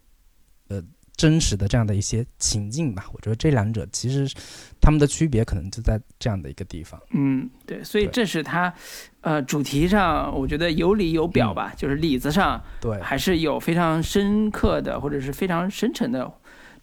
[1.16, 4.28] 真实的这样的一些情境吧，我觉得这两者其实
[4.82, 6.99] 他们的区别可能就在这样的一个地方。
[7.11, 8.74] 嗯，对，所以这是它，
[9.22, 16.32] 呃，主题上我觉得有理有表吧，就是里子上对还是有非常深刻的或者是非常深沉的。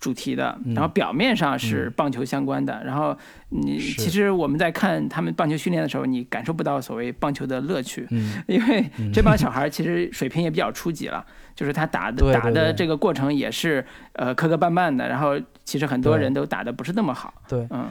[0.01, 3.14] 主题的，然后表面上是棒球相关的，然后
[3.51, 8.09] 你其实我们在看他们棒球训练的时候，你感受不到所谓棒球的乐趣，
[8.48, 11.24] 因为这帮小孩其实水平也比较初级了，
[11.55, 13.84] 就是他打的打的这个过程也是
[14.14, 17.90] 呃磕磕绊绊的，然后其实很多人都打的不是那么好，对，嗯。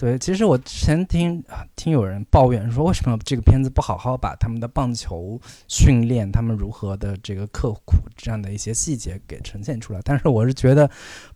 [0.00, 5.38] 对，其实我之前听啊听有人抱怨说，为什么这个片子不好好把他们的棒球
[5.68, 10.00] 训练，他们如何的这个刻苦这样的一些细节给呈现出来？
[10.02, 10.90] 但是我是觉得，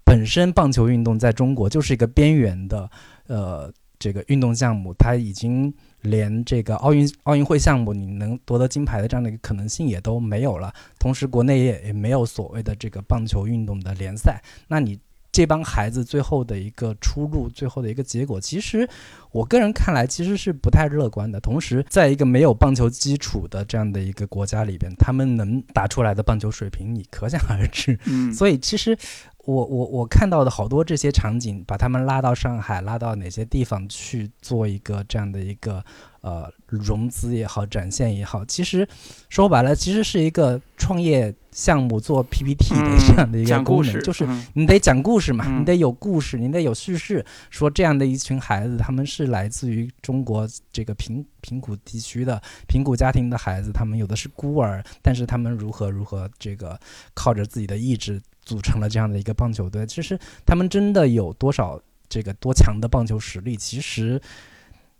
[0.04, 2.90] 本身棒球运动在中国就是一个边缘的
[3.26, 10.70] 呃这个运动项目，它已经连这个奥运奥运会项目你能夺得金牌的这样的一个可能性也都没有了。
[10.98, 14.42] 同时，国内也也没有所谓的这个棒球运动的联赛。
[14.68, 14.98] 那你
[15.32, 18.86] 这帮孩子最后的一个出路，最后的一个结果，其实
[19.32, 21.40] 我个人看来其实是不太乐观的。
[21.40, 27.98] 同时，在一个没有棒球基础的这样的一个国家里边，他们能打出来的棒球水平，你可想而知。
[28.04, 28.98] 嗯，所以其实。
[29.46, 35.84] 我我我看到的好多这些场景，把他们拉到上海，拉到哪些地方去做一个这样的一个
[36.22, 38.88] 呃融资也好，展现也好，其实
[39.28, 56.80] 说白了，其实是一个创业项目做 PPT 的这样的一个功能，就是你得讲故事嘛，你得有故事，你得有叙事，说这样的一群孩子，他们是来自于中国这个贫贫苦地区的贫苦家庭的孩子，他们有的是孤儿，但是他们如何如何这个
[57.12, 58.22] 靠着自己的意志。
[58.44, 63.56] 组成了这样的一个棒球队，其实他们真的有多少这个多强的棒球实力？
[63.56, 64.20] 其实，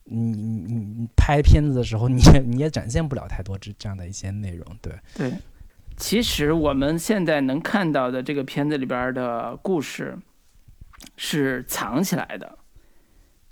[0.05, 4.67] 你你你拍片子的时候，你也你也展现不了太多这这样的一些内容。
[4.81, 5.33] 对对，
[5.97, 10.19] 其实我们现在能看到的这个片子里边的故事
[11.17, 12.59] 是藏起来的，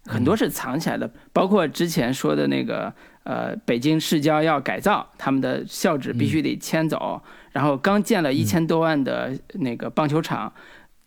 [0.07, 2.93] 很多是藏起来的，包括之前说的那个
[3.24, 7.22] 呃，北京市郊要改造，他们的校址必须得迁走。
[7.53, 10.50] 然后刚建了一千多万的那个棒球场，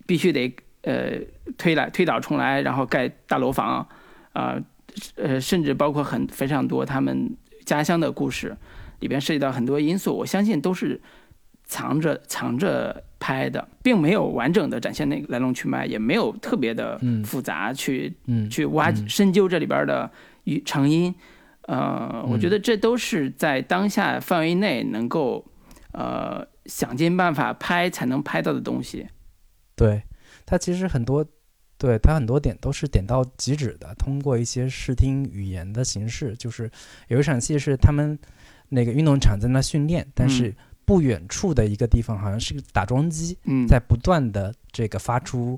[0.05, 1.13] 必须得呃
[1.57, 3.87] 推来推倒重来，然后盖大楼房，
[4.33, 4.61] 啊
[5.15, 7.35] 呃甚至包括很非常多他们
[7.65, 8.55] 家乡的故事，
[8.99, 11.01] 里边涉及到很多因素，我相信都是
[11.63, 18.13] 藏着藏着拍的，并没有完整的展现那个来龙去脉，也没有特别的复杂去
[18.51, 20.11] 去挖深究这里边的
[20.43, 21.15] 与成因，
[21.63, 25.43] 呃，我觉得这都是在当下范围内能够。
[25.97, 29.07] 呃，想尽办法拍才能拍到的东西，
[29.77, 30.03] 对
[30.45, 31.25] 它其实很多，
[31.77, 33.95] 对它很多点都是点到即止的。
[33.95, 36.69] 通过一些视听语言的形式，就是
[37.07, 38.19] 有一场戏是他们
[38.67, 45.57] 那个运动场在那训练，但是不远处的一个地方好像是个打桩机，在不断的这个发出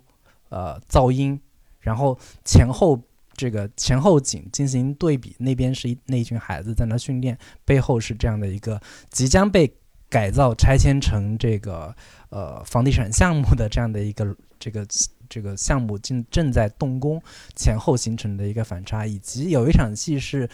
[0.50, 1.42] 呃噪音，
[1.80, 2.16] 然后
[2.46, 3.02] 前后
[3.34, 7.36] 这个前后景进行对比，那边是一那一群孩子在那训练，
[7.66, 8.80] 背后是这样的一个
[9.10, 9.74] 即将被。
[10.10, 11.94] 改造拆迁成这个
[12.30, 14.86] 呃房地产项目的这样的一个这个
[15.28, 17.22] 这个项目正正在动工
[17.56, 20.50] 前后形成的一个反差，以及有一场戏是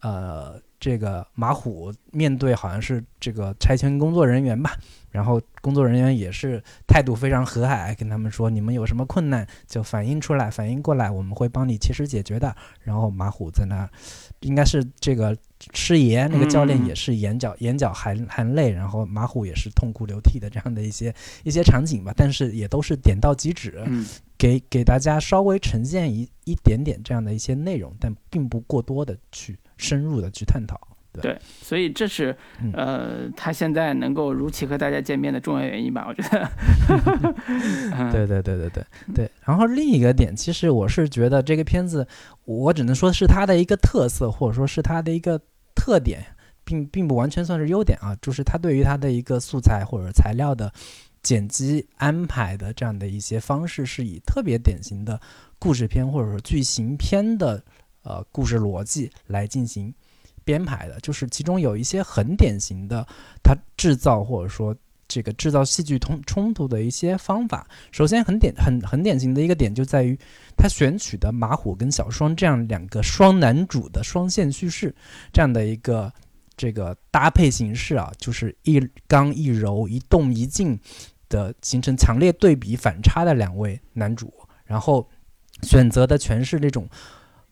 [0.00, 4.74] 呃这个马虎面对好像是这个拆迁工作人员吧，
[5.10, 12.56] 然后工作人员也是态度非常和蔼，跟他们说你们有什么困难就反映出来，反映过来我们会帮你切实解决的。
[12.80, 13.86] 然后马虎在那
[14.40, 15.36] 应该是这个。
[15.72, 23.82] 师爷那个教练也是眼角眼角含含泪，然后马虎也是痛哭流涕的这样的一些 一些场景吧，但是也都是点到即止，
[24.36, 30.80] 给给大家稍微呈现一一点点这样的一些内容，但并不过多的去深入的去探讨。
[31.12, 32.36] 对，所以这是
[32.72, 36.06] 呃他现在能够如期和大家见面的重要原因吧？
[36.08, 36.48] 我觉得。
[38.12, 38.84] 对对对对对
[39.14, 39.30] 对。
[39.44, 42.06] 然后另一个点，其实我是觉得这个片子，
[42.44, 45.40] 我只能说是它的一个特色，或者说是它的一个。
[45.80, 46.24] 特点
[46.64, 50.72] 并并不完全算是优点啊，就是它对于它的一个素材或者材料的
[51.22, 55.20] 剪辑安排的这样的一些方式，是以特别典型的
[55.56, 57.62] 故事片或者说剧情片的
[58.02, 59.94] 呃故事逻辑来进行
[60.48, 63.06] 编排的，就是其中有一些很典型的
[63.42, 64.74] 它制造或者说
[65.06, 67.66] 这个制造戏剧冲冲突的一些方法。
[67.92, 70.18] 首先很典很很典型的一个点就在于。
[70.60, 74.92] 他选取的马虎跟小双这样两个双男主的双线叙事，
[75.32, 76.12] 这样的一个
[76.56, 80.76] 这个搭配形式啊，就是一刚一柔、一动一静
[81.28, 84.34] 的形成强烈对比反差的两位男主，
[84.64, 85.08] 然后
[85.62, 86.88] 选择的全是这种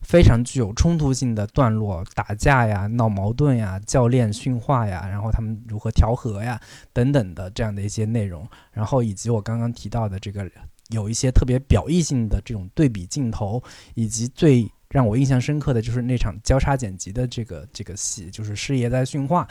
[0.07, 6.59] 非常具有冲突性的段落，打架呀、闹矛盾呀、教练训话呀，然后他们如何调和呀
[6.93, 10.49] 等等的这样的一些内容，然后以及我刚刚提到的这个。
[10.91, 13.61] 有一些特别表意性的这种对比镜头，
[13.93, 19.45] 以及最让我印象深刻的就是那场交叉剪辑的这个这个戏，就是师爷在训话，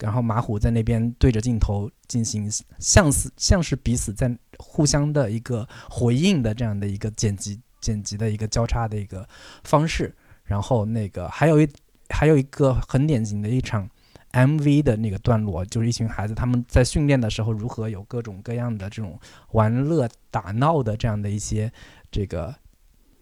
[0.00, 2.50] 然后马虎在那边对着镜头进行
[2.80, 9.28] 像似像是彼此在互相的一个回应的这样的一个剪辑剪辑的一个交叉的一个
[9.64, 10.14] 方式，
[10.44, 11.68] 然后那个还有一
[12.08, 13.88] 还有一个很典型的一场。
[14.32, 19.18] MV 的那个段落，就是一群孩子他们在训练的时候如何有各种各样的这种
[19.50, 21.68] 玩乐打闹的这样的一些
[22.12, 22.54] 这个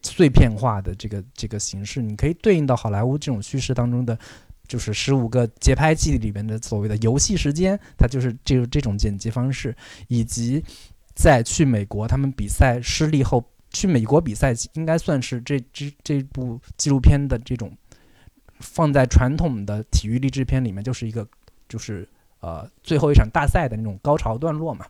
[0.02, 4.18] 碎片化的这个这个形式，你可以对应到好莱坞这种叙事当中的，
[4.66, 9.74] 就是十五个节拍器里面的所谓的游戏时间，它就是这这种剪辑方式，
[10.08, 10.62] 以及
[11.14, 17.70] 在去美国他们比赛失利后去美国比赛，应该算是这这这部纪录片的这种。
[18.60, 21.24] 放在传统的体育励志片里面，就是一个
[21.68, 22.08] 就是
[22.40, 24.84] 呃最后一场大赛的那种高潮段落嘛。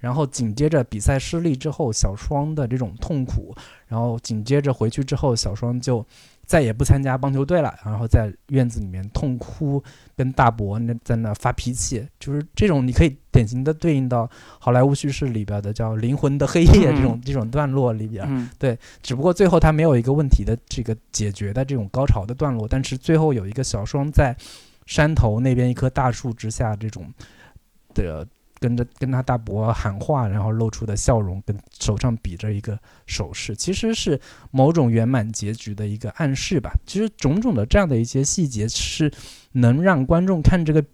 [0.00, 3.54] 然后紧接着比赛失利之后，小双的这种痛苦，
[3.86, 6.04] 然后紧接着回去之后，小双就
[6.46, 9.82] 再也不参加棒球队了，然后在院子里面痛哭，
[10.16, 14.28] 跟大伯那在那发脾气，就是这种你可以典型的对应到
[14.58, 18.26] 好莱坞叙事里边的叫《灵魂的黑夜》这种这种段落里边。
[18.28, 24.36] 嗯，对，只不过最后他没有一个问题的这个解决的这种高潮的段落，但是最后有一个小双在
[24.86, 27.12] 山头那边一棵大树之下这种
[27.94, 28.26] 的。
[28.62, 34.20] 跟着跟他大伯喊话，然后露出的笑容，跟手上比着一个手势，其实是
[34.52, 36.70] 某种圆满结局的一个暗示吧。
[36.86, 39.12] 其实种种的这样的一些细节，是
[39.50, 40.84] 能让观众看这个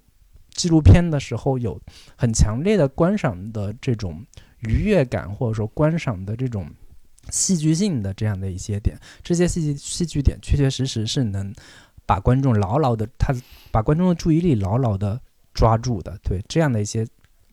[0.54, 1.78] 纪录片的时候有
[2.16, 4.24] 很强烈的观赏的这种
[4.60, 6.70] 愉悦感，或者说观赏的这种
[7.28, 8.96] 戏剧性的这样的一些点。
[9.22, 11.54] 这些戏剧戏剧点，确确实实是能
[12.06, 13.34] 把观众牢牢的，他
[13.70, 15.20] 把观众的注意力牢牢的
[15.52, 16.18] 抓住的。
[16.22, 17.06] 对这样的一些。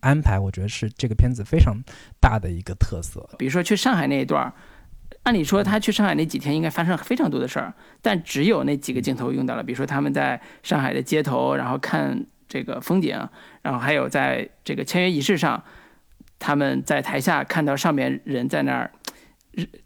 [0.06, 1.76] 安排，我觉得是这个片子非常
[2.22, 3.28] 大的一个特色。
[3.40, 4.54] 比如说去上海那一段儿，
[5.24, 9.64] 按理说他去上海那几天应该发生非常多的事儿，但只有那几个镜头用到了。
[9.64, 13.18] 比如说他们在上海的街头，然后看这个风景，
[13.64, 15.64] 然后还有在这个签约仪式上，
[16.38, 18.92] 他们在台下看到上面人在那儿，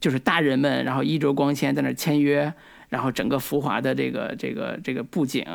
[0.02, 2.54] 就是大人们，然后衣着光鲜在那儿签约，
[2.90, 5.46] 然后整个浮华的这个这个这个布景，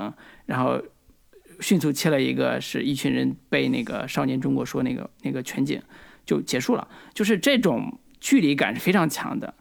[0.47, 0.81] 然后。
[1.61, 5.81] 迅速切了一个，是一群人被那个少年中国说那个那个全景
[6.25, 9.55] 就结束了，就是这种距离感是非常强的。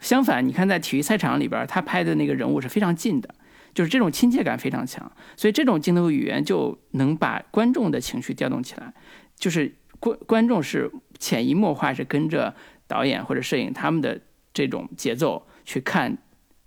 [0.00, 3.34] 相反，你看在体育赛场里边，他拍的那个人物是非常近的，
[3.74, 5.10] 就是这种亲切感非常强。
[5.36, 8.94] 所以这种镜头语言就能把观众的情绪调动起来，
[9.34, 12.54] 就是观观众是潜移默化是跟着
[12.86, 14.20] 导演或者摄影他们的
[14.54, 16.16] 这种节奏去看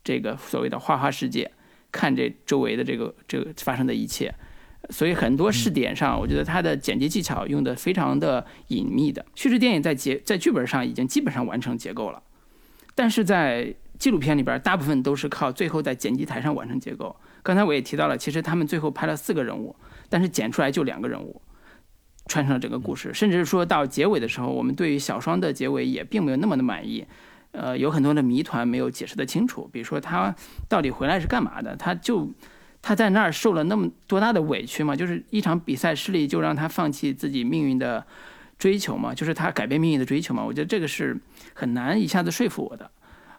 [0.04, 1.52] 这个所谓的花花世界，
[1.90, 4.34] 看这周围的这个这个发生的一切。
[4.92, 9.26] 所以很多试点上，我觉得他的剪辑技巧用的非常的隐秘的。
[9.34, 12.22] 叙事电影在结在剧本上已经基本上完成结构了，
[12.94, 17.16] 但是在纪录片里边，大部分都是靠最后在剪辑台上完成结构。
[17.42, 19.76] 刚才我也提到了，其实他们最后拍了四个人物，
[20.10, 21.42] 但是剪出来就两个人物，
[22.28, 23.14] 穿上了整个故事。
[23.14, 27.06] 甚至说到结尾的时候，我们对于小双的结尾也并没有那么的满意，
[27.52, 29.70] 呃，有很多的谜团没有解释的清楚。
[29.72, 30.36] 比如说他
[30.68, 31.76] 到底回来是干嘛的？
[31.78, 32.30] 他就。
[32.82, 34.96] 他在那儿受了那么多大的委屈吗？
[34.96, 38.04] 就是一场比赛失利就让他放弃自己命运的
[38.58, 39.14] 追求吗？
[39.14, 40.44] 就是他改变命运的追求吗？
[40.44, 41.16] 我觉得这个是
[41.54, 42.90] 很难一下子说服我的。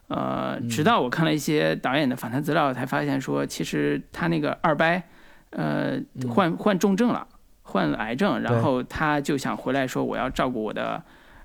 [0.06, 5.02] 呃，直到我看了一些导演的访谈资料，才发现说，其实他那个二伯，
[5.50, 7.26] 呃，患患重症了，
[7.62, 11.02] 患了癌症，然后他就想回来说我要照顾我的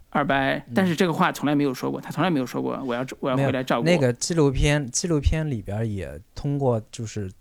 [0.09, 0.35] 二伯，
[0.75, 3.85] 但是这个话从来没有说过，他从来没有说过我要我要回来照顾。
[3.85, 7.31] 那个纪录片纪录片里边也通过就是。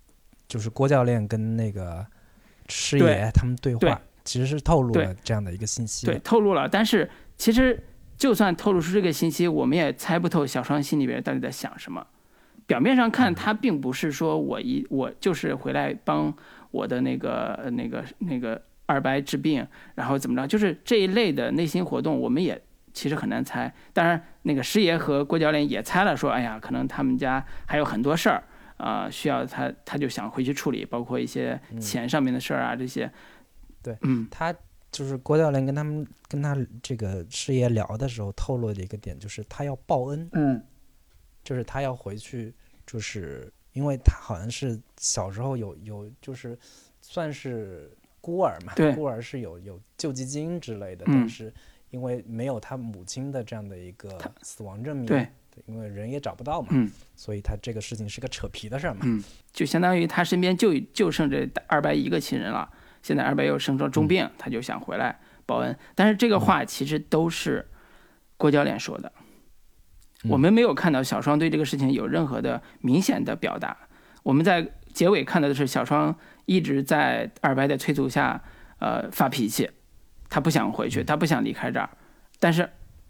[0.57, 2.05] 就是郭教练跟那个
[2.69, 6.07] 师爷他们对话，其实是透露了这样的一个信息。
[6.07, 6.67] 对，透露了。
[6.67, 7.79] 但是其实
[8.17, 12.05] 就算透露出这个信息，我们也猜不透小双心里边到底在想什么。
[12.67, 16.35] 表面上看，他并不是说我一我就是回来帮
[16.71, 22.59] 我的那个那个那个二伯治病，然后怎么着，就是这一类的内心活动，我们也
[22.95, 23.71] 其实很难猜。
[23.93, 28.43] 当然，那个师爷和郭教练也猜了，说哎呀，可能他们家还有很多事儿。
[28.77, 33.11] 啊，需要他，他就想回去处理，包括一些钱上面的事儿啊，这些。
[33.83, 34.55] 对，嗯，他
[34.91, 40.63] 就是郭教练跟他们跟他这个师爷聊的时候透露的一个点，就是他要报恩，嗯，
[41.45, 42.55] 就是他要回去，
[42.87, 46.59] 就是因为他好像是小时候有有就是
[47.01, 51.53] 算是孤儿嘛，孤儿是有有救济金之类的，但是
[51.91, 55.29] 因为没有他母亲的这样的一个死亡证明，对。
[55.65, 62.71] 因为人也找不到嘛，嗯，所以他这个事情是个扯皮的事儿嘛，嗯，就相当于他身边就就剩这二白一个亲人了，
[63.03, 65.77] 现在二白又生重重病，他就想回来报恩。
[65.95, 67.67] 但是这个话其实都是
[68.37, 69.11] 郭教练说的，
[70.29, 73.77] 我们没有看到小双对这个事情有任何的明显的表达。
[74.23, 78.43] 我们在结尾看到的是小双一直在二白的催促下，
[78.79, 79.71] 呃，发脾气，
[80.29, 81.89] 他不想回去，他不想离开这儿，
[82.39, 82.69] 但是。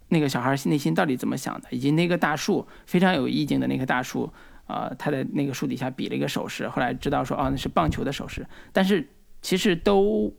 [0.09, 1.67] 那个小孩内心到底怎么想的？
[1.71, 4.31] 以及那个大树非常有意境的那棵大树，
[4.67, 8.45] 呃，他在那个树底下比了一个手势，后来知道说，哦，那是棒球的手势。
[8.71, 9.07] 但是
[9.41, 10.33] 其实都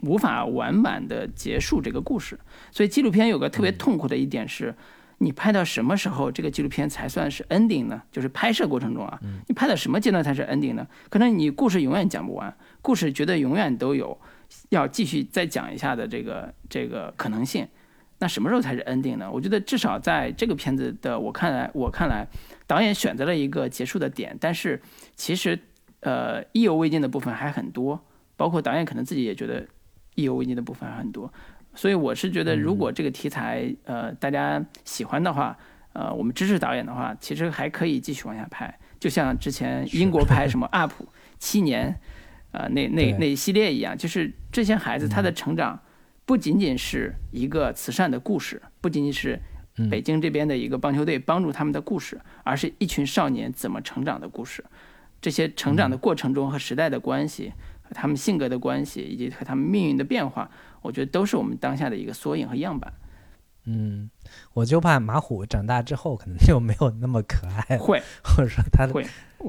[0.00, 2.38] 无法完满的结束这个故事。
[2.70, 4.74] 所以纪录片有个特别痛苦的一点是，
[5.18, 8.00] 你拍到什么时候这个纪录片才算是 ending 呢？
[8.12, 10.86] 就是拍摄过程中啊，你拍到什么阶段才是 ending 呢？
[11.08, 14.16] 可能你故事永远讲不完，故事觉得永远都有
[14.68, 17.66] 要继续再讲一下的这个这个可能性。
[18.20, 19.30] 那什么时候才是 ending 呢？
[19.30, 22.26] 我觉得至少在这个片子的我看来，我看来，
[22.66, 24.80] 导演选择了一个结束的点，但是
[25.14, 25.58] 其实
[26.00, 28.04] 呃意犹未尽的部分还很多，
[28.36, 29.64] 包括导演可能自己也觉得
[30.16, 31.32] 意犹未尽的部分还很多。
[31.74, 35.56] 所以我是觉得，如果这个题材呃大家喜欢的话，
[35.92, 38.76] 呃我们支持导演的话，其实还可以继续往下拍。
[38.98, 40.90] 就像之前英国拍什 么 UP
[41.38, 41.94] 七年，
[42.50, 45.80] 呃那那那一系列一样，就是这些孩子他的成长
[46.28, 49.40] 不仅仅是一个慈善的故事，不仅仅是
[49.90, 54.62] 北京这边的一个棒球队帮助他们的故事，而是一群少年怎么成长的故事。
[55.22, 60.50] 这些成长的过程中和时代的关系、和他们性格的关系以及和他们命运的变化，
[60.82, 62.92] 我觉得都是我们当下的一个缩影和样板。
[63.70, 64.08] 嗯，
[64.54, 69.04] 我就怕马虎长大之后可能就没有那么可爱，会 或者说他会，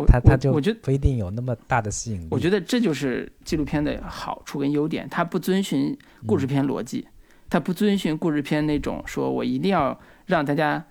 [0.06, 2.28] 他他就我觉得不一定有那么大的吸引力。
[2.30, 7.08] 我觉得这就是纪录片的好处跟优点，它不遵循故事片逻辑，
[7.50, 10.86] 它不遵循故事片那种说我一定要让大家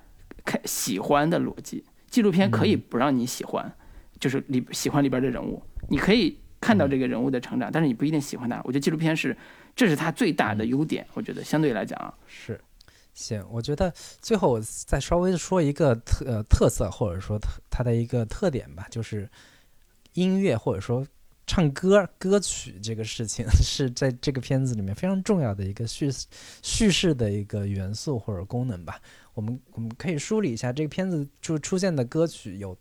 [0.47, 1.85] 看喜欢的逻辑。
[2.09, 3.71] 纪录片可以不让你喜欢，
[4.19, 8.57] 就是里喜欢里边的人物，你可以看到这个人物的成长，但是你不一定喜欢他。
[8.65, 9.37] 我觉得纪录片是
[9.77, 12.59] 这是它最大的优点，我觉得相对来讲啊是。
[13.19, 13.93] 行，我觉得
[14.23, 19.29] 最后我再稍微说一个特呃特色，或者说特它的一个特点吧，就是
[20.13, 21.05] 音乐或者说
[21.45, 26.09] 唱歌歌曲这个事情 是在这个片子里面非常重要的一个叙
[26.63, 29.01] 叙事的一个元素或者功能吧。
[29.35, 32.79] 我们我们可以梳理一下这个片子就出现的歌曲有。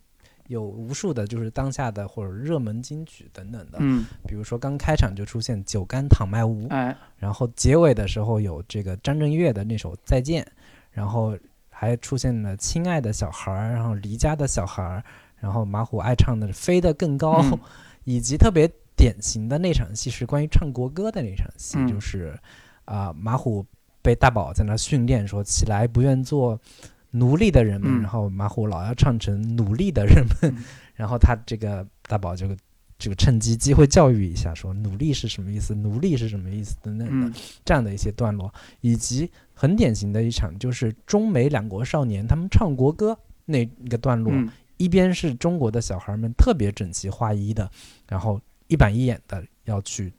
[0.48, 10.44] 有无数的，就是当下的或者热门金曲等等的，嗯，比如说刚开场就出现《酒干倘卖无》，哎，然后结尾的时候有这个张震岳的那首《再见》，
[10.92, 11.38] 然后
[11.70, 14.84] 还出现了《亲爱的小孩》，然后《离家的小孩》，
[15.40, 17.42] 然后马虎爱唱的《飞得更高》，
[18.06, 22.40] 以及特别典型的那场戏是关于唱国歌的那场戏，就是
[22.86, 23.66] 啊，马虎
[24.02, 26.60] 被大宝在那训练说起来不愿做。
[27.12, 30.56] 奴隶的人们，然后马虎老要唱成努力的人们，
[30.96, 32.48] 然后他这个大宝就
[33.00, 44.34] 这个趁机机会教育一下，说努力是什么意思，奴隶是什么意思等等的这样的一些段落，以及很典型的一场就是中美两国少年他们唱国歌那个段落，
[44.78, 47.70] 一边是中国的小孩们特别整齐划一的，
[48.08, 50.12] 然后一板一眼的要去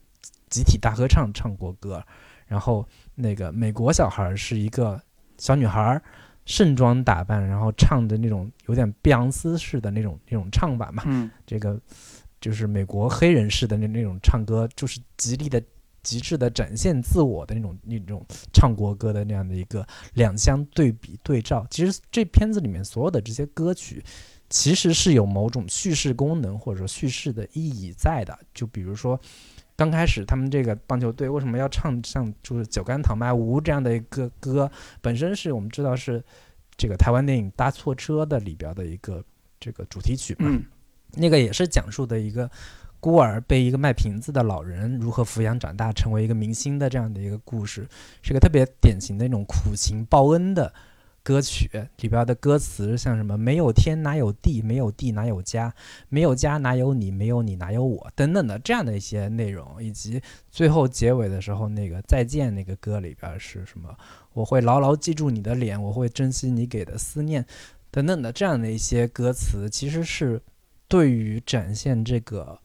[0.49, 2.03] 集体大合唱唱国歌，
[2.47, 5.01] 然后那个美国小孩是一个
[5.37, 6.01] 小女孩。
[6.49, 11.79] 盛装打扮，然后唱的那种有点碧昂斯式的那种那种唱法嘛，嗯，这个
[12.41, 15.63] 就是美国黑人式的那那种唱歌，就是极力的、
[16.03, 21.67] 极致的展现自我的那种那种唱国歌的那样的一个两相对比对照。
[21.71, 24.03] 其实这片子里面所有的这些歌曲，
[24.49, 28.37] 其实是有某种叙事功能或者叙事的意义在的。
[28.55, 29.21] 就比如说。
[29.79, 34.69] 刚开始，他们这个棒球队为什么要唱像就是《酒干倘卖无》这样的一个歌？
[35.01, 36.21] 本身是我们知道是
[36.77, 39.25] 这个台湾电影《搭错车》的里边的一个
[39.61, 40.61] 这个主题曲嘛。
[41.13, 42.51] 那个也是讲述的一个
[42.99, 47.87] 孤儿被一个卖瓶子的老人如何抚养长大，成为一个明星的这样的一个故事，
[48.21, 50.75] 是个特别典型的那种苦情报恩的。
[51.29, 55.71] 歌曲里边的歌词像什么“没有天哪有地，没有地哪有家，
[56.09, 63.95] 没有家哪有你，没有你哪有我”等等的这样的一些内容，以及最后结尾的时候那个再见那个歌里边是什么
[64.33, 67.45] “我会牢牢记住你的脸，我会珍惜你给的思念”
[67.93, 70.41] 等等的这样的一些歌词，其实是
[70.89, 72.59] 对于展现这个。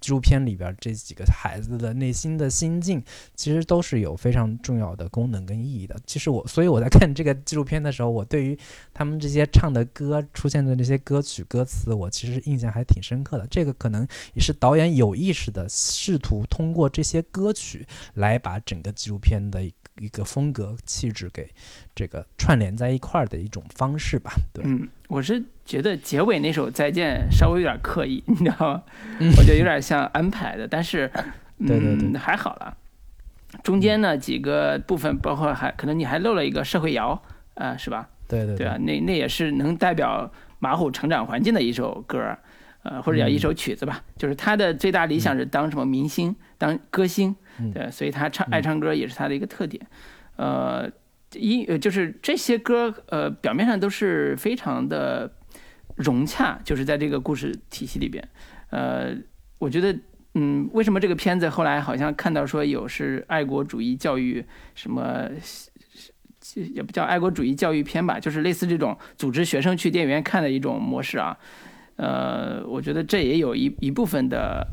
[0.00, 3.02] 纪录片里边这几个孩子的内心的心境，
[3.34, 5.96] 其实都是有非常重要的功能跟意义的。
[6.06, 8.58] 其实我，所以我在看这个纪录片的时候，我对于
[8.94, 13.46] 他们这些唱的歌出现的那些歌曲歌词，我其实印象还挺深刻的。
[13.48, 19.62] 这个可能也是导演有意识的试图通过这些歌曲来把整个纪录片的
[20.00, 21.48] 一个风格气质给
[21.94, 24.32] 这个串联在一块儿的一种方式吧。
[24.54, 25.42] 对，嗯，我是。
[25.70, 28.82] 觉得结尾那首再见稍微有点刻意，你知道吗？
[29.38, 31.08] 我觉得有点像安排的，但是，
[31.62, 32.76] 嗯，还好了。
[33.62, 37.22] 中间呢几个部分，包括还可能你还漏了一个社会摇，
[37.54, 38.08] 啊，是吧？
[38.26, 40.28] 对对对啊，那那也是能代表
[40.58, 42.36] 马虎成长环境的一首歌，
[42.82, 44.02] 呃，或者叫一首曲子吧。
[44.16, 47.36] 就是他的最大理想是当什么明星，当歌星，
[47.72, 49.86] 对，所以他唱爱唱歌也是他的一个特点，
[50.36, 50.90] 呃，
[51.34, 55.32] 一呃就是这些歌，呃，表面上都是非常的。
[55.96, 58.26] 融洽就是在这个故事体系里边，
[58.70, 59.14] 呃，
[59.58, 59.94] 我觉得，
[60.32, 64.42] 嗯，为什么这个片子后来好像看到说有是爱国主义教育
[64.74, 65.28] 什么，
[66.54, 71.36] 也不叫爱国主义教育片吧，就是类似这种组织学生去电影院看的一种模式啊，
[71.96, 74.66] 呃，我觉得这也有一一部分的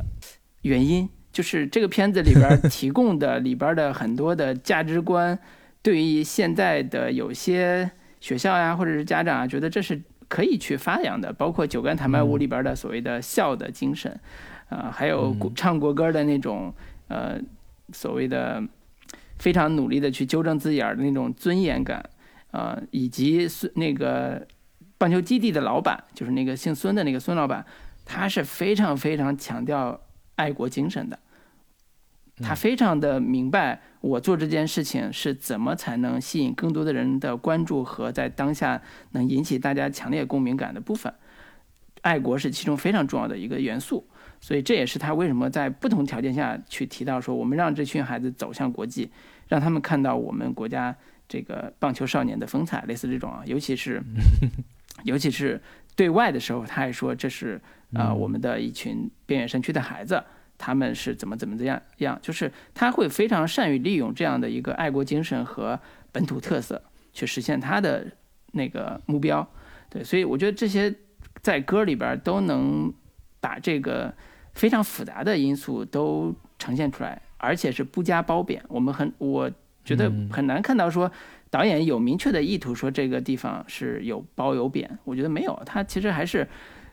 [0.61, 5.37] 原因，就是这个片子里边提供的里边的很多的价值观，
[5.81, 10.01] 对于现在的有些学校呀或者是家长啊，觉得这是。
[10.29, 14.11] 可以去发扬的，包括《酒干倘卖无》里边的所谓的孝的精神，
[14.67, 16.73] 啊，还有唱国歌的那种
[17.07, 17.39] 呃
[17.93, 18.61] 所谓的
[19.39, 22.03] 非常努力的去纠正自己儿的那种尊严感，
[22.51, 24.45] 啊，以及孙那个
[24.97, 27.65] 棒球基地的老板，就是那个姓孙的那个孙老板，
[28.03, 29.97] 他是非常非常强调
[30.35, 31.17] 爱国精神的。
[32.43, 38.79] 他非常的明白，我做这件事情是怎么才能吸引更多的人的关注和在当下
[39.11, 41.11] 能引起大家强烈共鸣感的部分。
[42.01, 44.07] 爱国是其中非常重要的一个元素，
[44.39, 49.09] 所以这也是他为什么在不同条件下去提到说，我们让这群孩子走向国际，
[49.47, 50.95] 让他们看到我们国家
[51.27, 54.01] 这个棒球少年的风采，类似这种啊，尤其是
[55.03, 55.59] 尤其是
[55.95, 57.59] 对外的时候，他还说这是
[57.93, 60.23] 呃我们的一群边远山区的孩子。
[60.57, 62.17] 他们是怎么怎么样样？
[62.21, 65.79] 就是他会非常善于利用这样的一个爱国精神和
[66.11, 66.81] 本土特色，
[67.13, 68.05] 去实现他的
[68.53, 69.47] 那个目标。
[69.89, 70.93] 对，所以我觉得这些
[71.41, 72.91] 在歌里边都能
[73.39, 74.13] 把这个
[74.53, 78.63] 非常复杂的因素都呈现出来，而且是不加褒贬。
[78.67, 79.51] 我们很，我
[79.85, 81.11] 觉得很难看到说
[81.51, 84.97] 导演有明确的意图说这个地方是有褒有贬。
[85.03, 86.47] 我觉得没有，他其实还是。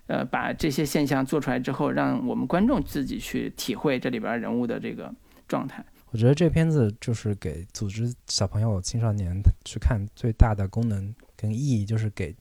[0.06, 5.12] 呃，把这些现象做出来之后，让我们观众自己去体会这里边人物的这个
[5.48, 5.84] 状态。
[6.10, 9.34] 我觉得这片子就是给组织小朋友、青少年
[9.64, 12.34] 去看最大的功能跟意义，就是给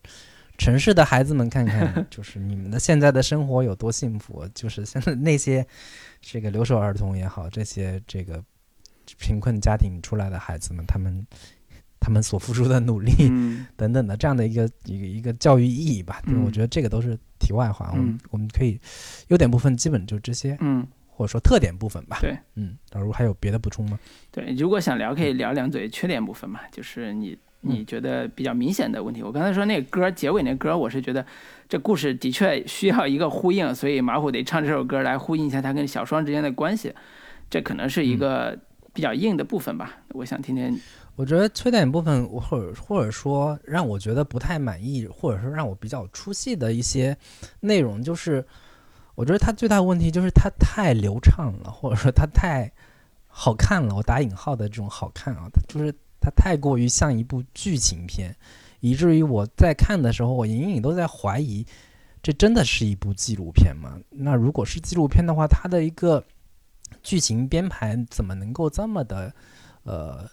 [0.58, 4.48] 城市的孩子们看看， 就是你们的现在的生活有多幸福。
[4.54, 5.66] 就是现在那些
[6.22, 8.44] 这个留守儿童也好，这些这个
[9.18, 11.26] 贫困家庭出来的孩子们，他们。
[12.04, 13.14] 他们所付出的努力
[13.78, 17.92] 等等的这样的一个一个一个教育意义吧，我觉得这个都是题外话。
[17.94, 18.78] 我们我们可以
[19.30, 22.18] 优点部分基本就这些，嗯，或者说特点部分吧。
[22.20, 23.98] 对，嗯，假如还有别的补充吗？
[24.30, 29.24] 对，如果想聊，可以聊两嘴缺点部分嘛，就是你你觉得比较明显的问题。
[29.24, 31.26] 我刚才说那个歌结尾那歌，我是觉得
[31.70, 36.94] 这故事的确需要一个呼应，所以马虎得唱这首歌来呼应一下他跟小双之间的关系，
[37.50, 38.60] 这可能是一个
[38.94, 40.00] 比较硬的部分吧。
[40.10, 40.78] 我想听听。
[41.16, 47.16] 我觉得缺点部分，或者或者说让我觉得不太满意，或者说让我比较出戏的一些
[47.60, 48.44] 内容，就是
[49.14, 52.72] 我觉得它最大的问题就是它太流畅了，或者说它太
[53.28, 53.94] 好看了。
[53.96, 58.36] 我打引号的这种好看啊，它就是它太过于像一部剧情片，
[58.80, 61.64] 以至于我在看的时候，我隐隐都在怀疑，
[62.24, 64.00] 这真的是一部纪录片吗？
[64.10, 66.24] 那如果是纪录片的话，它的一个
[67.04, 69.32] 剧情编排怎么能够这么的
[69.84, 70.28] 呃？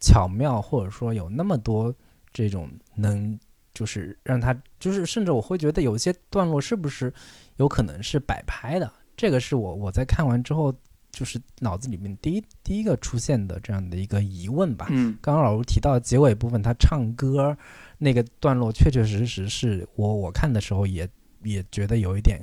[0.00, 1.94] 巧妙，或者说有那么多
[2.32, 3.38] 这种能，
[3.74, 7.12] 就是让他，就是甚至我会觉得有些段落是不是
[7.56, 8.92] 有可能是摆拍的？
[9.16, 10.72] 这个是我我在看完之后，
[11.10, 14.86] 就是脑子里面第一第一个出现的这样的一个疑问吧。
[14.90, 17.56] 嗯，刚刚老吴提到结尾部分，他唱歌
[17.98, 21.08] 那个段落，确确实实是我我看的时候也
[21.42, 22.40] 也觉得有一点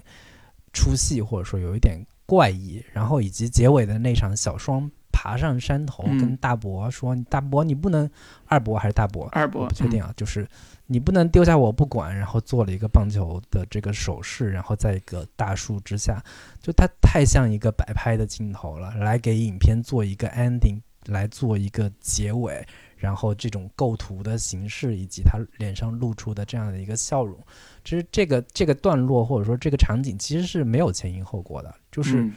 [0.74, 2.84] 出戏，或者说有一点怪异。
[2.92, 4.92] 然后以及结尾的那场小双。
[5.16, 8.10] 爬上山头，跟大伯说：“大伯，你不能
[8.48, 9.30] 二伯还是大伯？
[9.32, 10.46] 二伯不确定啊，就是
[10.88, 16.22] 你不能丢下我不管。”然后做了一个棒球的这个手势，然后在一个大树之下，
[16.62, 22.68] 就他太像一个摆拍的镜头了，来给影片做一个 ending，来做一个结尾。
[22.98, 27.38] 然后这种构图的形式以及他脸上露出的这样的一个笑容，
[27.84, 32.30] 其实这个这个段落或者说这个场景其实是没有前因后果的，就是。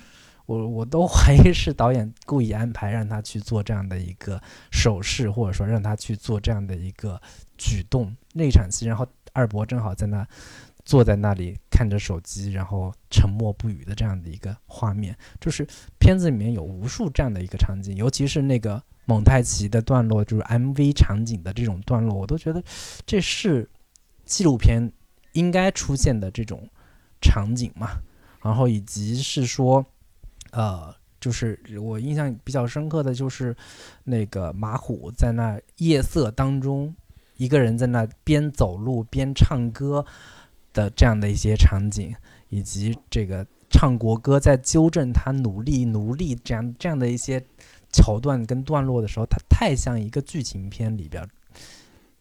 [0.48, 4.40] 我我都 怀疑是导演故意安排让他去做这样的一个
[4.72, 7.20] 手势，或者说让他去做这样的一个
[7.58, 8.16] 举动。
[8.32, 10.26] 那场戏，然后二伯正好在那
[10.86, 15.68] 坐在那里看着手机，然后沉默不语的这样的一个画面，就是
[15.98, 22.64] 片子里面有无数这样的一个场景，尤其是那个蒙太奇的段落，就是 MV 场景的这种段落，我都觉得
[23.04, 23.68] 这是
[24.24, 24.90] 纪录片
[25.32, 26.66] 应该出现的这种
[27.20, 27.90] 场景嘛。
[28.42, 29.84] 然后以及是说。
[30.52, 33.54] 呃，就是我印象比较深刻的就是
[34.04, 36.94] 那个马虎在那夜色当中，
[37.36, 40.04] 一个人在那边走路边唱歌
[40.72, 42.14] 的这样的一些场景，
[42.48, 47.44] 以及这个唱国歌在纠正他努力努力这样这样的一些
[47.92, 51.28] 桥段跟段落的时候，它太像一个剧情片里边，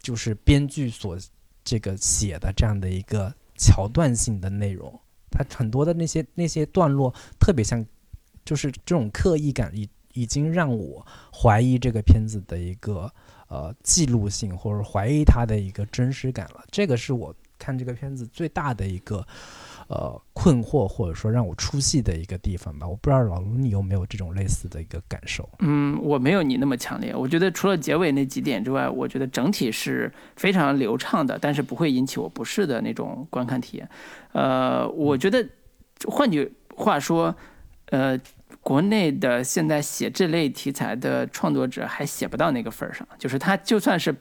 [0.02, 1.18] 就是编剧所
[1.64, 5.00] 这个写的这样的一个桥段性的内容，
[5.30, 7.86] 它很多的那些那些段落特别像。
[8.48, 13.12] 就是这种刻意感已已经让我怀疑这个片子的一个
[13.50, 16.64] 呃记录性，或者怀疑它的一个真实感了。
[16.72, 19.28] 这个是我看这个片子最大的一个
[19.90, 22.88] 呃困惑或者说让我出戏的一个地方吧。
[22.88, 25.48] 我不知道老卢你有没有这种类似的一个感受？
[25.60, 27.14] 嗯，我没有你那么强烈。
[27.14, 33.88] 我觉得除了结尾那几点之外，我觉得整体是非常流畅的，但是不会引起我不适的那种观看体验。
[34.32, 35.48] 呃，我觉得
[36.08, 37.36] 换句话说，
[37.92, 38.20] 呃。
[38.62, 44.14] 国内的现在写这类题材的创作者还写不到那个份儿上，就是他就算是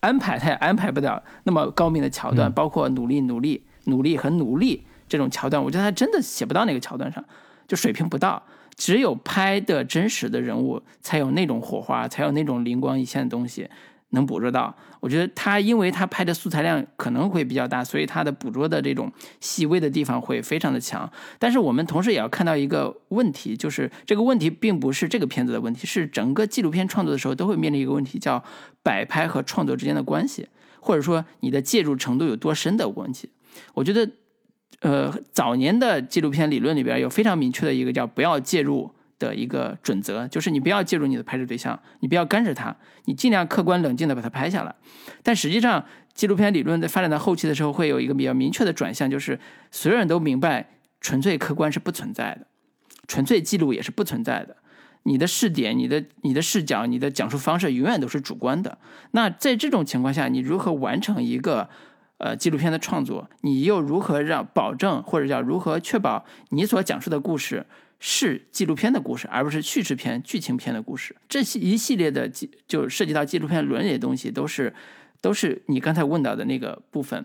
[0.00, 7.24] 安排，他也安排不了那么高明的桥段，包括努力、努力、努力和努力这种桥段，我觉得他真的写不到那个桥段上，
[7.66, 8.42] 就水平不到。
[8.74, 13.68] 只有拍的真实的人物，才有那种火花，才有那种灵光一现的东西。
[14.12, 19.10] 能捕捉到，我觉得他因为他拍的素材量可能会比较大，所以他的捕捉的这种
[19.40, 21.10] 细微的地方会非常的强。
[21.38, 28.42] 但是我们同时也要看到一个问题，就是这个问题并不是这个片子的问题，是整个纪录片创作的时候都会面临一个问题，叫
[28.82, 30.48] 摆拍和创作之间的关系，
[30.80, 33.30] 或者说你的介入程度有多深的关系。
[33.74, 34.10] 我觉得，
[34.80, 38.90] 呃，早年的纪录片理论里边有非常明确的一个叫不要介入。
[39.22, 44.74] 的一个准则就是你不要介入你的拍摄对象，你不要干涉他，你尽量客观冷静的把它拍下来。
[45.22, 49.38] 但实际上，纪录片理论在发展到后期的时候，会有一个比较明确的转向，就是
[49.70, 50.70] 所有人都明白，
[51.00, 52.46] 纯粹客观是不存在的，
[53.06, 54.56] 纯粹记录也是不存在的。
[55.04, 58.78] 你的视点、你的、你的视角、你的讲述方式永远都是主观的。
[59.12, 61.68] 那在这种情况下，你如何完成一个
[62.18, 63.28] 呃纪录片的创作？
[63.40, 67.66] 你又如何让保证或者叫如何确保你所讲述的故事？
[68.04, 71.14] 是纪录片的故事，而不是叙事片、剧情片的故事。
[71.28, 72.28] 这些一系列的
[72.66, 74.74] 就涉及到纪录片伦理的东西，都是
[75.20, 77.24] 都是你刚才问到的那个部分。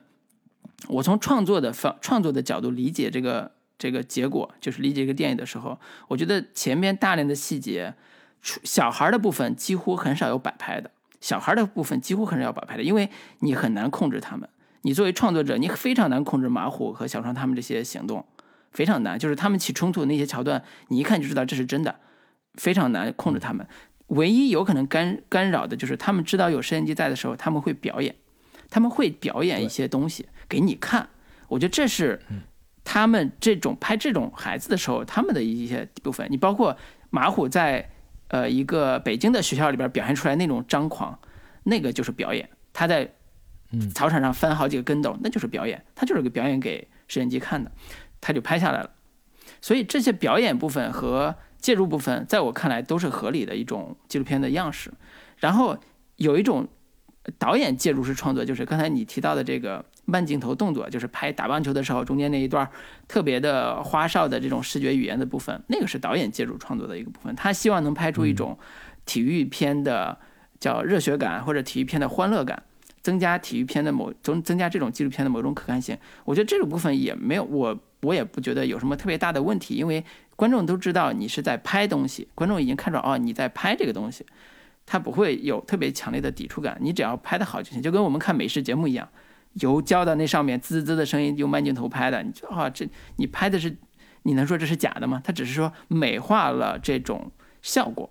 [0.87, 7.95] 我从创作的方创作的角度理解这个这个结果，就是理解一个电影的时候，我觉得前面大量的细节，
[8.43, 13.09] 小孩的部分几乎很少有摆拍的，小孩的部分几乎很少有摆拍的，因为
[13.39, 14.47] 你很难控制他们。
[14.83, 18.23] 你作为创作者，你非常难控制马虎和小双他们这些行动。
[18.77, 21.99] 非常难，就是他们起冲突的那些桥段，你一看就知道这是真的，
[22.53, 23.65] 非常难控制他们。
[24.09, 28.13] 唯一有可能干干扰的就是他们知道有摄像机在的时候，他们会表演，
[28.69, 31.09] 他们会表演一些东西给你看。
[31.47, 32.21] 我觉得这是
[32.83, 36.27] 他们这种拍这种孩子的时候，他们的一些部分。
[36.29, 36.77] 你包括
[37.09, 37.89] 马虎在
[38.27, 41.17] 呃一个北京的学校里边表现出来那种张狂，
[41.63, 42.47] 那个就是表演。
[42.71, 43.11] 他在
[43.95, 47.71] 操场上翻好几个跟斗，那就是表演，他就是个表演给摄像机看的。
[48.19, 48.89] 他就拍下来了，
[49.61, 54.91] 所以这些表演部分和介入部分，在我看来都是合理的一种纪录片的样式。
[55.37, 55.77] 然后
[56.15, 56.67] 有一种
[57.37, 62.69] 导演介入式创作，就是刚才你提到的这个慢镜头动作，就是拍打棒球的时候中间那一段
[63.07, 67.35] 特别的花哨的这种视觉语言的部分，那个是导演介入创作的一个部分。
[67.35, 68.57] 他希望能拍出一种
[69.05, 70.17] 体育片的
[70.59, 72.63] 叫热血感，或者体育片的欢乐感。
[73.03, 80.03] 增加体育片的某增增加这种纪录片的某种可看性，我觉得这个部分也没有我我也不觉得有什么特别大的问题，因为
[80.35, 84.25] 观众都知道你是在拍东西，观众已经看着哦你在拍这个东西，
[84.85, 89.07] 他不会有特别强烈的抵触感，你只要拍的好就行，就跟我们看美食节目一样，
[89.53, 93.75] 油浇到那上面滋滋的声音用慢镜头拍的，你啊这你拍的是
[94.23, 95.21] 你能说这是假的吗？
[95.23, 97.31] 他只是说美化了这种
[97.61, 98.09] 效果。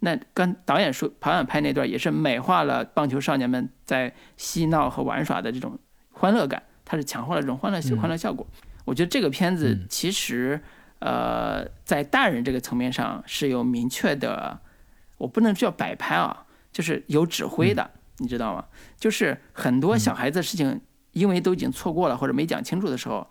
[0.00, 5.76] 那跟导演说，导演拍那段也是美化了棒球少年们在嬉闹和玩耍的这种
[6.10, 8.46] 欢乐感，它是强化了这种欢乐欢乐效果。
[8.88, 10.60] 我觉得这个片子其实，
[10.98, 14.60] 呃，在大人这个层面上是有明确的，
[15.18, 18.64] 我不能叫摆拍啊，就是有指挥的，你知道吗？
[18.96, 20.80] 就是很多小孩子的事情，
[21.12, 23.28] 因为都已经错过了或者没讲清楚的时候，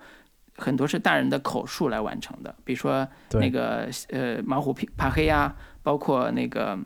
[0.55, 5.55] 很多是大人的口述来完成的，比如说那个呃马虎怕黑呀。
[5.83, 6.77] 包括那个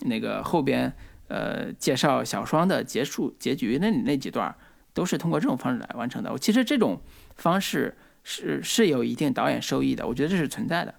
[0.00, 0.90] 那个后边
[1.28, 4.56] 呃介绍小双的结束结局那那几段
[4.94, 6.32] 都是通过这种方式来完成的。
[6.32, 6.98] 我其实这种
[7.36, 10.94] 方式是是有一定导演收益的，我觉得这是存在的。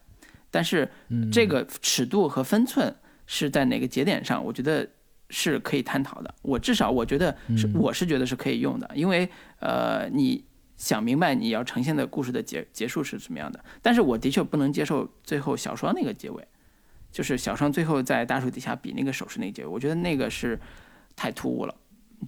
[0.51, 0.89] 但是
[1.31, 4.87] 这个尺度和分寸是在哪个节点上，我觉得
[5.29, 6.33] 是可以探讨的。
[6.41, 9.29] 我至少我觉得是我是觉得是可以用的，因为
[9.59, 10.45] 呃你
[10.77, 13.63] 想明白你要呈现的故事的结结束是什么样的。
[13.81, 16.47] 但是我的确不能接受最后小双那个结尾。
[17.11, 20.59] 就是小双最后在大树底下比那个手势那个结尾，我觉得那个是
[21.15, 21.73] 太突兀了，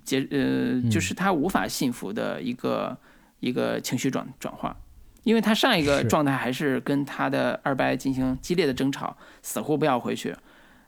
[0.05, 2.97] 结呃就是他无法信服的一个
[3.39, 4.75] 一个情绪转转化，
[5.23, 10.35] 因为他上一个状态还是跟他的二伯进行激烈的争吵，死活不要回去，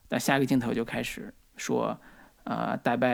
[0.10, 2.00] 那下一个镜头就开始说，
[2.44, 3.08] 呃大伯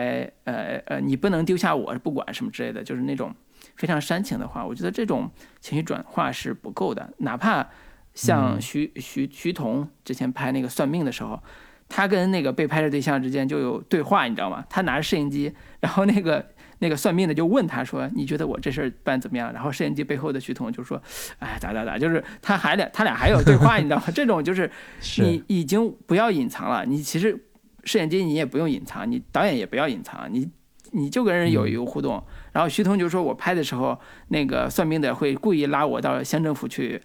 [0.44, 3.34] 呃呃你不能丢下我不管什么之类的，就是那种
[3.76, 5.30] 非常煽情的话，我觉得这种
[5.60, 7.66] 情绪转化是不够的，哪怕。
[8.14, 11.38] 像徐徐徐彤之前拍那个算命的时候，
[11.86, 14.64] 他跟那个被拍摄对象之间就有对话，你知道吗？
[14.70, 16.42] 他拿着摄影机，然后那个
[16.78, 21.00] 那个算命的就问他说：“你觉得我这事儿办怎么样？”然后摄影机背后的徐彤就说
[21.40, 24.04] ：“哎，咋咋咋，就是他还俩他俩还有对话，你知道吗？
[24.14, 24.70] 这种就是
[25.18, 27.38] 你已经不要隐藏了，你其实
[27.84, 30.50] 摄影机你也不用隐藏，你导演也不要隐藏，你
[30.92, 32.22] 你就跟人有一个互动。
[32.52, 33.98] 然后徐彤就说：“我拍的时候，
[34.28, 37.00] 那个算命的会故意拉我到乡政府去。”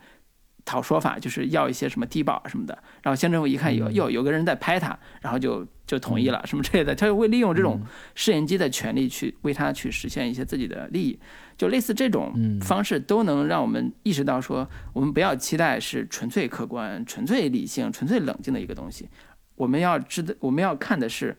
[0.63, 7.81] 讨说法就是要一些什么低保什么的，然后乡政府一看有有有个人在拍他，然后就就同意了什么之类的，他就会利用这种
[8.15, 11.19] 摄影机的权利去为他去实现一些自己的利益，
[11.57, 19.09] 就类似这种方式都能让我们意识到说，我们不要期待是纯粹客观、纯粹理性、纯粹冷静的一个东西，
[19.55, 21.35] 我们要知道我们要看的是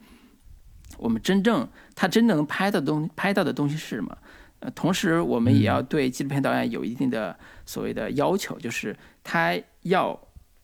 [0.99, 4.17] 我们真正他真正能拍的东拍到的东西是什么。
[4.61, 7.37] 呃，同时我们也要对纪录片导演有一定的
[7.67, 10.19] 所谓的要求，就是他要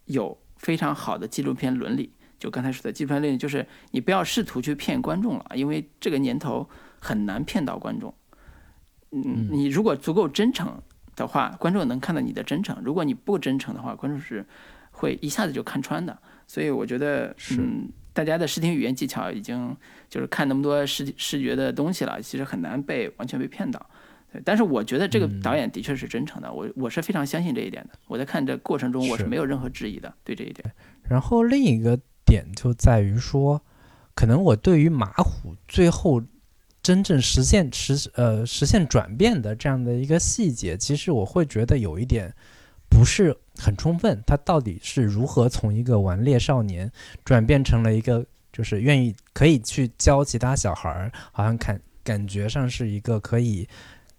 [0.04, 2.12] 有非常好的纪录片伦理。
[2.38, 6.68] 就刚才说的纪录片伦理，就是你不要试图去骗观众了，因为这个年头
[6.98, 8.14] 很难骗到观众。
[9.10, 10.82] 嗯，你如果足够真诚
[11.16, 14.46] 的话，观众能看到你的真诚；如果你不真诚的话，观众是
[14.90, 16.18] 会一下子就看穿的。
[16.46, 17.90] 所以我觉得，嗯。
[18.14, 19.76] 大家的视听语言技巧已经
[20.10, 23.90] 就是看那么多视视觉的东西了，其实很难被完全被骗到。
[24.32, 27.90] 对，但是我觉得这个导演的确是真诚的，我我是非常相信这一点的。
[28.06, 30.70] 我在看这过程中，我是没有任何质疑的，对这一点。
[31.02, 33.62] 然后另一个点就在于说，
[34.14, 36.22] 可能我对于马虎最后
[36.82, 42.34] 真正实现实呃实现转变的这样的一个细节，其实我会觉得有一点。
[42.90, 46.90] 不是很充分，他到底是如何从一个顽劣少年
[47.22, 53.68] 转变成了一个就是愿意可以去教其他小孩儿，好像看感觉上是一个可以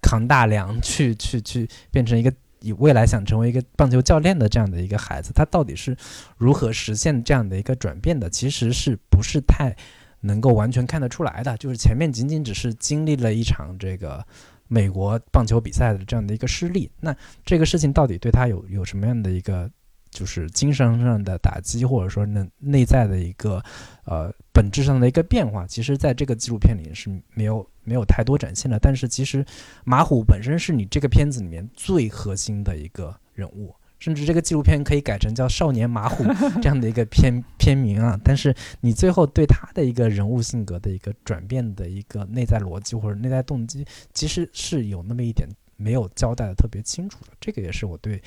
[0.02, 5.96] 扛大梁去去去变成一个以未来想成为一个棒球教练的这样的一个孩子，他到底是
[6.38, 8.30] 如何实现这样的一个转变的？
[8.30, 9.76] 其实是不是太
[10.22, 11.58] 能够完全看得出来的？
[11.58, 14.26] 就是前面仅仅只是经历了一场这个。
[14.72, 17.12] 美国棒球比赛的这样的一个失利，那
[17.44, 19.68] 这个事情到底对他有有什么样的一个
[20.10, 23.64] 就是精神上的打击，或者说内内在的一个
[24.06, 25.66] 呃本质上的一个变化？
[25.68, 28.80] 其实，在这个纪录片里是没有没有太多展现的。
[28.80, 29.46] 但是，其实
[29.84, 33.76] 马虎本身是你这个片子里面最核心的一个人物。
[34.00, 36.24] 甚至这个纪录片可以改成叫《少年马虎
[36.62, 45.46] 》这样的一个片片名啊，但是你最后对他的一个人物性格的一个转变的一个内在逻辑或者内在动机，其实是有那么一点
[45.76, 47.32] 没有交代的特别清楚的。
[47.42, 48.24] 这个也是我对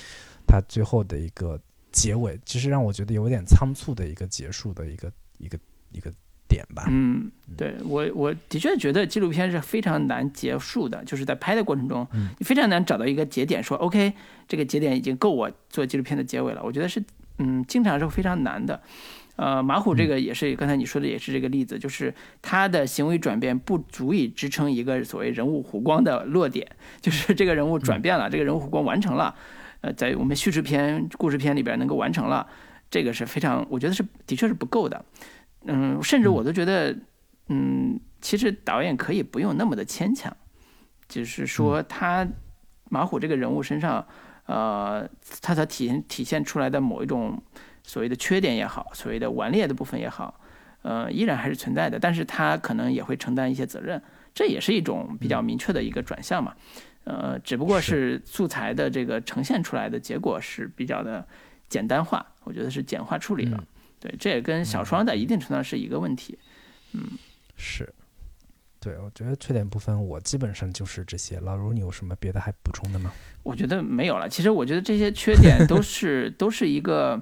[0.47, 1.59] 他最后的一个
[1.93, 5.59] 结尾，其实让我觉得有点仓促的一个结束的一个一个
[5.93, 6.11] 一个。
[6.49, 12.07] 点吧，嗯，对我我的确觉得纪录片是非常难结束的，就是在拍的过程中，
[12.39, 14.13] 你非常难找到一个节点，说 OK，
[14.47, 16.63] 这个节点已经够我做纪录片的结尾了。
[16.63, 17.03] 我觉得是，
[17.39, 18.79] 嗯，经常是非常难的。
[19.37, 26.69] 呃，马虎这个也是刚才你说的也是这个例子，就是他的行为转变不足以支撑一个所谓人物弧光的落点，
[27.01, 29.35] 就是这个人物转变了，这个人物弧光完成了，
[29.83, 32.49] 呃，在我们叙事片、故事片里边能够完成了，
[32.91, 35.05] 这个是非常，我觉得是的确是不够的。
[35.67, 36.97] 嗯，甚至我都觉得，
[37.49, 40.35] 嗯，其实导演可以不用那么的牵强，
[41.09, 42.27] 就是说他
[42.89, 44.07] 马虎这个人物身上，
[44.47, 45.09] 呃，
[45.41, 47.43] 他所体现体现出来的某一种
[47.83, 50.41] 所谓的缺点也好，所谓的顽劣的部分也好，
[50.83, 51.99] 呃，依然还是存在的。
[51.99, 54.01] 但是他可能也会承担一些责任，
[54.33, 56.55] 这也是一种比较明确的一个转向嘛。
[57.05, 61.27] 呃，只不过是素材的这个呈现出来的结果是比较的
[61.69, 63.65] 简单化，我觉得是简化处理了。
[63.99, 66.39] 对，这也跟小双在一定程度上是一个问题，
[66.93, 67.03] 嗯，
[67.57, 67.93] 是，
[68.79, 71.41] 对，我觉得缺点部分我基本上就是这些。
[71.41, 73.13] 老卢，你有什么别的还补充的吗？
[73.43, 74.29] 我觉得没有了。
[74.29, 77.21] 其实我觉得这些缺点都是 都是一个，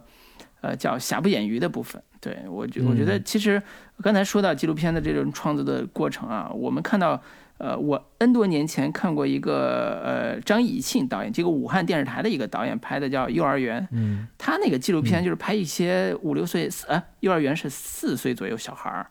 [0.61, 2.02] 呃，叫瑕不掩瑜的部分。
[2.20, 3.62] 对我觉我觉得其实
[4.02, 7.23] 刚才说到纪录片的这种创作的过程啊，我们看到。
[7.60, 19.06] 呃，我 N 多年前看过一个呃张以庆导演，这个武汉电视台的一个导演拍的叫《幼儿园》，嗯，他那个纪录片就是拍一些五六岁，呃，幼儿园是四岁左右小孩儿，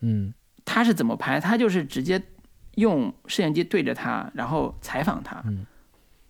[0.00, 0.32] 嗯，
[0.64, 1.38] 他是怎么拍？
[1.38, 2.22] 他就是直接
[2.76, 5.66] 用摄像机对着他，然后采访他，嗯，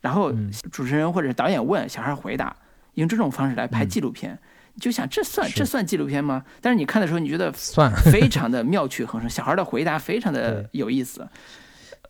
[0.00, 0.32] 然后
[0.72, 2.56] 主持人或者是导演问，小孩回答，
[2.94, 4.36] 用这种方式来拍纪录片。
[4.74, 6.44] 你就想这算这算纪录片吗？
[6.60, 9.28] 但是你看的时候，你觉得 算，非常的妙趣横生。
[9.28, 11.28] 小孩的回答非常的有意思。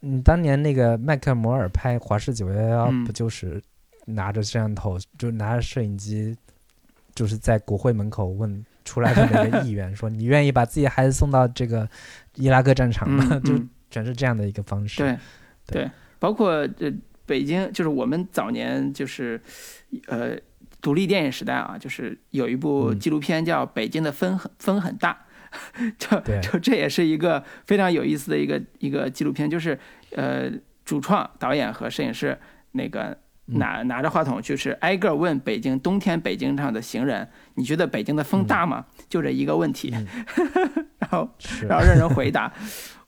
[0.00, 3.62] 嗯，当年那个麦克摩尔拍《华氏九幺幺》，不就是
[4.06, 6.36] 拿着摄像头，就拿着摄影机，
[7.14, 11.88] 就是在国会门口问出来的那个议员说：“你愿意把自己孩子送到这个
[12.36, 13.54] 伊拉克战场吗？” 就
[13.90, 15.02] 全是这样的一个方式。
[15.02, 15.18] 对
[15.66, 16.92] 对，包括这，
[17.26, 19.40] 北京，就是我们早年就是
[20.06, 20.36] 呃。
[20.82, 25.16] 独立电影时代啊，就是有一部纪录片叫《北京的风很风很大》，
[25.96, 29.78] 就就这也是一个非常有意思的一个一个纪录片，就是
[30.16, 30.50] 呃，
[30.84, 32.36] 主创、导演和摄影师
[32.72, 38.84] 那个拿拿着话筒，就是挨个问北京冬天北京上的行人，你觉得北京的风大吗？
[39.08, 39.94] 就这一个问题，
[40.98, 41.30] 然后
[41.68, 42.52] 然后让人回答。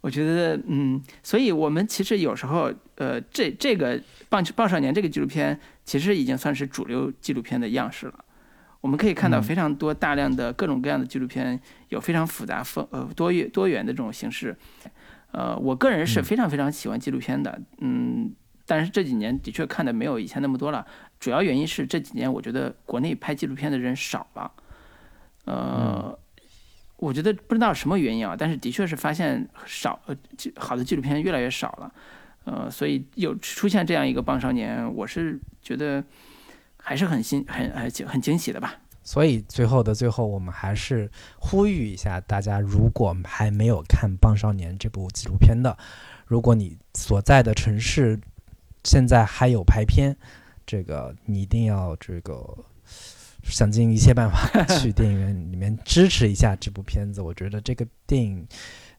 [0.00, 3.98] 我觉得，嗯，所以我们其实有时候，呃，这这个
[4.34, 8.24] 《棒棒少年》这个纪录片，其实已经算是主流纪录片的样式了。
[8.80, 14.56] 我们可以看到嗯非常多大量的各种各样的纪录片，有非常复杂、丰呃多元多元的这种形式。
[15.30, 18.34] 呃，我个人是非常非常喜欢纪录片的，嗯，
[18.66, 20.84] 但是这几年的确看的没有以前那么多了。
[21.20, 24.52] 主要原因是这几年我觉得国内拍纪录片的人少了，
[25.44, 26.18] 呃，
[26.96, 31.94] 我觉得不知道什么原因啊，但是的确是发现少呃纪好的纪录片越来越少了，
[32.44, 36.04] 呃，所以有出现这样一个棒少年，我是觉得
[36.76, 38.74] 还是很新很很很惊喜的吧。
[39.02, 45.76] 所以最后的最后，我们还是呼吁一下大家，如果还没有看《棒少年》这部纪录片的，
[46.26, 48.18] 如果你所在的城市
[48.82, 50.16] 现在还有排片，
[50.64, 52.42] 这个你一定要这个
[53.42, 57.20] 想尽一切办法 去电影院里面支持一下这部片子。
[57.20, 58.46] 我觉得这个电影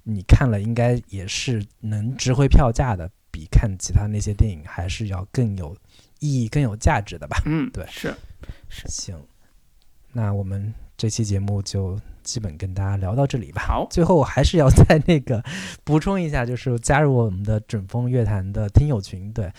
[0.03, 5.75] 你看了，应该也是能值回票价的，比看其他那些电影还是要更有
[6.19, 7.41] 意义、更有价值的吧。
[7.45, 8.15] 嗯，对是
[8.69, 8.87] 是。
[8.87, 9.13] 行，
[10.13, 13.61] 那我们这期节目就基本跟大家聊到这里吧。
[13.61, 15.43] 好，最后还是要 再那个
[15.83, 19.29] 补充一下，就是加入我们的准风乐坛的听友群。
[19.33, 19.51] 对，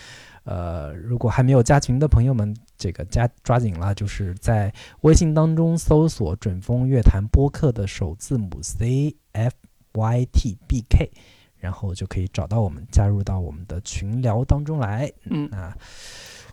[0.45, 9.53] 呃，如果还没有加群的朋友们，这个加抓紧了，就是在微信当中搜索“准风乐坛播客”的首字母 C F
[9.93, 11.11] Y T B K，
[11.67, 15.11] 然后就可以找到我们，加入到我们的群聊当中来。
[15.25, 15.75] 嗯，啊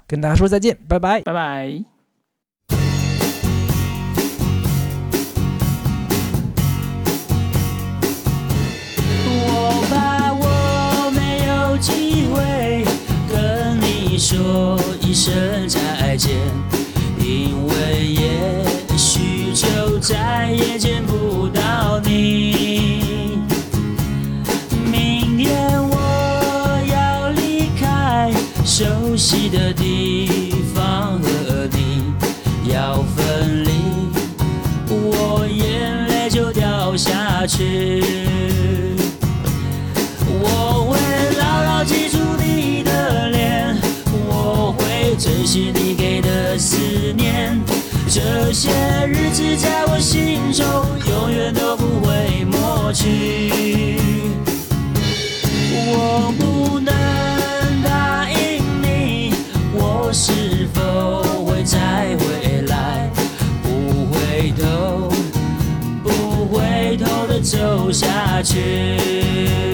[0.08, 1.22] 跟大家说再见，拜拜。
[1.22, 1.84] 拜拜。
[9.26, 12.84] 我怕我没有机会
[13.30, 16.36] 跟你说一声再见，
[17.20, 21.62] 因为也许就再也见不到
[29.54, 32.12] 的地方和你
[32.72, 33.70] 要分离。
[34.88, 38.02] 我眼泪就掉下去。
[40.26, 40.98] 我会
[41.38, 43.76] 牢牢记住你的脸，
[44.28, 46.76] 我会珍惜你给的思
[47.16, 47.60] 念。
[48.08, 48.70] 这些
[49.06, 50.66] 日子在我心中
[51.08, 53.63] 永远都不会抹去。
[67.94, 69.73] 下去。